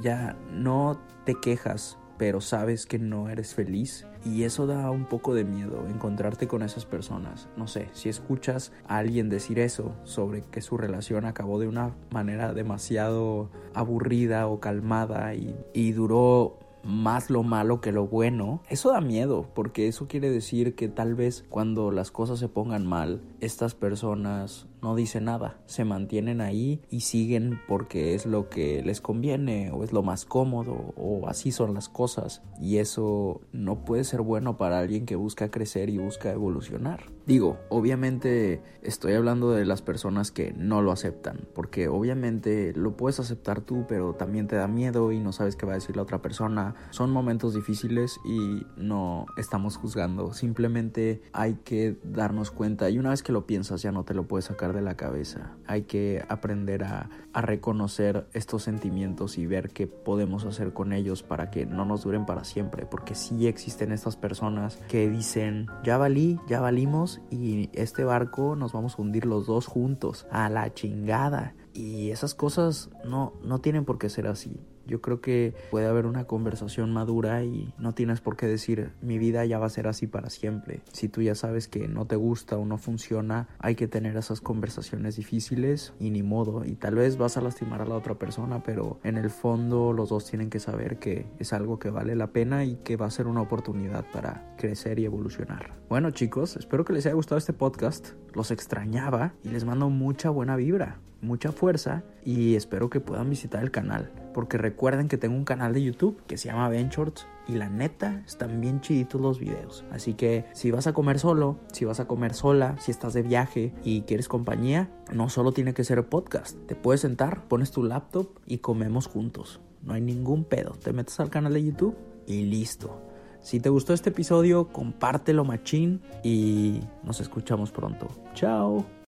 ya 0.00 0.36
no 0.52 1.00
te 1.24 1.34
quejas 1.34 1.99
pero 2.20 2.42
sabes 2.42 2.84
que 2.84 2.98
no 2.98 3.30
eres 3.30 3.54
feliz 3.54 4.04
y 4.26 4.42
eso 4.42 4.66
da 4.66 4.90
un 4.90 5.06
poco 5.06 5.32
de 5.32 5.42
miedo, 5.42 5.86
encontrarte 5.88 6.46
con 6.46 6.62
esas 6.62 6.84
personas. 6.84 7.48
No 7.56 7.66
sé, 7.66 7.88
si 7.94 8.10
escuchas 8.10 8.72
a 8.86 8.98
alguien 8.98 9.30
decir 9.30 9.58
eso 9.58 9.94
sobre 10.04 10.42
que 10.42 10.60
su 10.60 10.76
relación 10.76 11.24
acabó 11.24 11.58
de 11.58 11.66
una 11.66 11.96
manera 12.10 12.52
demasiado 12.52 13.48
aburrida 13.72 14.48
o 14.48 14.60
calmada 14.60 15.34
y, 15.34 15.56
y 15.72 15.92
duró 15.92 16.58
más 16.84 17.30
lo 17.30 17.42
malo 17.42 17.80
que 17.80 17.90
lo 17.90 18.06
bueno, 18.06 18.60
eso 18.68 18.90
da 18.90 19.00
miedo, 19.00 19.48
porque 19.54 19.88
eso 19.88 20.06
quiere 20.06 20.28
decir 20.28 20.74
que 20.74 20.88
tal 20.88 21.14
vez 21.14 21.46
cuando 21.48 21.90
las 21.90 22.10
cosas 22.10 22.38
se 22.38 22.48
pongan 22.48 22.86
mal, 22.86 23.22
estas 23.40 23.74
personas 23.74 24.66
no 24.82 24.94
dicen 24.94 25.24
nada, 25.24 25.58
se 25.66 25.84
mantienen 25.84 26.40
ahí 26.40 26.82
y 26.90 27.00
siguen 27.00 27.60
porque 27.68 28.14
es 28.14 28.26
lo 28.26 28.48
que 28.48 28.82
les 28.82 29.00
conviene 29.00 29.70
o 29.70 29.84
es 29.84 29.92
lo 29.92 30.02
más 30.02 30.24
cómodo 30.24 30.94
o 30.96 31.28
así 31.28 31.52
son 31.52 31.74
las 31.74 31.88
cosas 31.88 32.42
y 32.60 32.78
eso 32.78 33.40
no 33.52 33.84
puede 33.84 34.04
ser 34.04 34.22
bueno 34.22 34.56
para 34.56 34.78
alguien 34.78 35.06
que 35.06 35.16
busca 35.16 35.50
crecer 35.50 35.90
y 35.90 35.98
busca 35.98 36.32
evolucionar. 36.32 37.04
Digo, 37.26 37.58
obviamente 37.68 38.62
estoy 38.82 39.12
hablando 39.12 39.52
de 39.52 39.64
las 39.64 39.82
personas 39.82 40.32
que 40.32 40.52
no 40.56 40.82
lo 40.82 40.90
aceptan, 40.90 41.46
porque 41.54 41.86
obviamente 41.86 42.72
lo 42.74 42.96
puedes 42.96 43.20
aceptar 43.20 43.60
tú, 43.60 43.84
pero 43.86 44.14
también 44.14 44.48
te 44.48 44.56
da 44.56 44.66
miedo 44.66 45.12
y 45.12 45.20
no 45.20 45.32
sabes 45.32 45.54
qué 45.54 45.64
va 45.64 45.72
a 45.72 45.74
decir 45.76 45.96
la 45.96 46.02
otra 46.02 46.22
persona. 46.22 46.74
Son 46.90 47.12
momentos 47.12 47.54
difíciles 47.54 48.18
y 48.24 48.66
no 48.76 49.26
estamos 49.36 49.76
juzgando, 49.76 50.32
simplemente 50.32 51.22
hay 51.32 51.54
que 51.62 51.98
darnos 52.02 52.50
cuenta 52.50 52.90
y 52.90 52.98
una 52.98 53.10
vez 53.10 53.22
que 53.22 53.32
lo 53.32 53.46
piensas 53.46 53.82
ya 53.82 53.92
no 53.92 54.04
te 54.04 54.14
lo 54.14 54.26
puedes 54.26 54.46
sacar 54.46 54.69
de 54.72 54.82
la 54.82 54.96
cabeza. 54.96 55.56
Hay 55.66 55.82
que 55.82 56.24
aprender 56.28 56.84
a, 56.84 57.10
a 57.32 57.42
reconocer 57.42 58.26
estos 58.32 58.62
sentimientos 58.62 59.38
y 59.38 59.46
ver 59.46 59.70
qué 59.70 59.86
podemos 59.86 60.44
hacer 60.44 60.72
con 60.72 60.92
ellos 60.92 61.22
para 61.22 61.50
que 61.50 61.66
no 61.66 61.84
nos 61.84 62.04
duren 62.04 62.26
para 62.26 62.44
siempre, 62.44 62.86
porque 62.86 63.14
sí 63.14 63.46
existen 63.46 63.92
estas 63.92 64.16
personas 64.16 64.76
que 64.88 65.08
dicen, 65.08 65.66
ya 65.84 65.98
valí, 65.98 66.38
ya 66.48 66.60
valimos 66.60 67.20
y 67.30 67.70
este 67.72 68.04
barco 68.04 68.56
nos 68.56 68.72
vamos 68.72 68.98
a 68.98 69.02
hundir 69.02 69.26
los 69.26 69.46
dos 69.46 69.66
juntos, 69.66 70.26
a 70.30 70.48
la 70.48 70.72
chingada. 70.72 71.54
Y 71.72 72.10
esas 72.10 72.34
cosas 72.34 72.90
no, 73.04 73.34
no 73.42 73.60
tienen 73.60 73.84
por 73.84 73.98
qué 73.98 74.08
ser 74.08 74.26
así. 74.26 74.60
Yo 74.86 75.00
creo 75.00 75.20
que 75.20 75.54
puede 75.70 75.86
haber 75.86 76.06
una 76.06 76.24
conversación 76.24 76.92
madura 76.92 77.44
y 77.44 77.72
no 77.78 77.92
tienes 77.92 78.20
por 78.20 78.36
qué 78.36 78.46
decir 78.46 78.92
mi 79.02 79.18
vida 79.18 79.44
ya 79.44 79.58
va 79.58 79.66
a 79.66 79.70
ser 79.70 79.86
así 79.86 80.06
para 80.06 80.30
siempre. 80.30 80.80
Si 80.92 81.08
tú 81.08 81.22
ya 81.22 81.34
sabes 81.34 81.68
que 81.68 81.88
no 81.88 82.06
te 82.06 82.16
gusta 82.16 82.56
o 82.56 82.64
no 82.64 82.78
funciona, 82.78 83.48
hay 83.58 83.74
que 83.74 83.88
tener 83.88 84.16
esas 84.16 84.40
conversaciones 84.40 85.16
difíciles 85.16 85.92
y 85.98 86.10
ni 86.10 86.22
modo. 86.22 86.64
Y 86.64 86.74
tal 86.74 86.94
vez 86.94 87.16
vas 87.16 87.36
a 87.36 87.40
lastimar 87.40 87.82
a 87.82 87.86
la 87.86 87.96
otra 87.96 88.14
persona, 88.14 88.62
pero 88.62 88.98
en 89.04 89.16
el 89.16 89.30
fondo 89.30 89.92
los 89.92 90.08
dos 90.08 90.24
tienen 90.24 90.50
que 90.50 90.60
saber 90.60 90.98
que 90.98 91.26
es 91.38 91.52
algo 91.52 91.78
que 91.78 91.90
vale 91.90 92.16
la 92.16 92.28
pena 92.28 92.64
y 92.64 92.76
que 92.76 92.96
va 92.96 93.06
a 93.06 93.10
ser 93.10 93.26
una 93.26 93.42
oportunidad 93.42 94.04
para 94.12 94.54
crecer 94.56 94.98
y 94.98 95.04
evolucionar. 95.04 95.74
Bueno 95.88 96.10
chicos, 96.10 96.56
espero 96.56 96.84
que 96.84 96.92
les 96.92 97.06
haya 97.06 97.14
gustado 97.14 97.38
este 97.38 97.52
podcast. 97.52 98.10
Los 98.34 98.50
extrañaba 98.50 99.34
y 99.42 99.48
les 99.48 99.64
mando 99.64 99.90
mucha 99.90 100.30
buena 100.30 100.56
vibra. 100.56 101.00
Mucha 101.22 101.52
fuerza 101.52 102.02
y 102.24 102.54
espero 102.54 102.90
que 102.90 103.00
puedan 103.00 103.30
visitar 103.30 103.62
el 103.62 103.70
canal. 103.70 104.10
Porque 104.32 104.58
recuerden 104.58 105.08
que 105.08 105.18
tengo 105.18 105.36
un 105.36 105.44
canal 105.44 105.74
de 105.74 105.82
YouTube 105.82 106.22
que 106.26 106.38
se 106.38 106.48
llama 106.48 106.68
Ventures 106.68 107.26
y 107.48 107.54
la 107.54 107.68
neta 107.68 108.22
están 108.26 108.60
bien 108.60 108.80
chiditos 108.80 109.20
los 109.20 109.40
videos. 109.40 109.84
Así 109.90 110.14
que 110.14 110.44
si 110.52 110.70
vas 110.70 110.86
a 110.86 110.92
comer 110.92 111.18
solo, 111.18 111.58
si 111.72 111.84
vas 111.84 112.00
a 112.00 112.06
comer 112.06 112.34
sola, 112.34 112.76
si 112.78 112.90
estás 112.90 113.12
de 113.12 113.22
viaje 113.22 113.72
y 113.82 114.02
quieres 114.02 114.28
compañía, 114.28 114.90
no 115.12 115.28
solo 115.28 115.52
tiene 115.52 115.74
que 115.74 115.84
ser 115.84 116.06
podcast. 116.08 116.56
Te 116.66 116.76
puedes 116.76 117.00
sentar, 117.00 117.48
pones 117.48 117.72
tu 117.72 117.82
laptop 117.82 118.28
y 118.46 118.58
comemos 118.58 119.06
juntos. 119.08 119.60
No 119.82 119.94
hay 119.94 120.00
ningún 120.00 120.44
pedo. 120.44 120.72
Te 120.72 120.92
metes 120.92 121.18
al 121.20 121.30
canal 121.30 121.54
de 121.54 121.64
YouTube 121.64 121.96
y 122.26 122.44
listo. 122.44 123.02
Si 123.40 123.58
te 123.58 123.70
gustó 123.70 123.94
este 123.94 124.10
episodio, 124.10 124.68
compártelo 124.68 125.44
machín 125.44 126.02
y 126.22 126.80
nos 127.02 127.20
escuchamos 127.20 127.72
pronto. 127.72 128.08
Chao. 128.34 128.99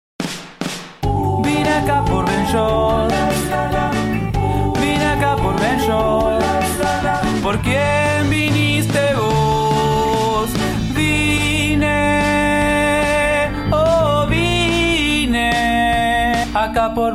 Vine 1.63 1.75
acá 1.75 2.05
por. 2.05 2.25
Vine 4.81 5.07
acá 5.15 5.37
por. 5.37 5.55
¿Por 7.41 7.59
quién 7.61 8.29
viniste 8.29 9.15
vos? 9.15 10.51
Vine, 10.93 11.93
oh 13.71 14.27
vine 14.29 15.53
acá 16.53 16.93
por. 16.93 17.15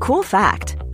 Cool 0.00 0.24
fact 0.24 0.75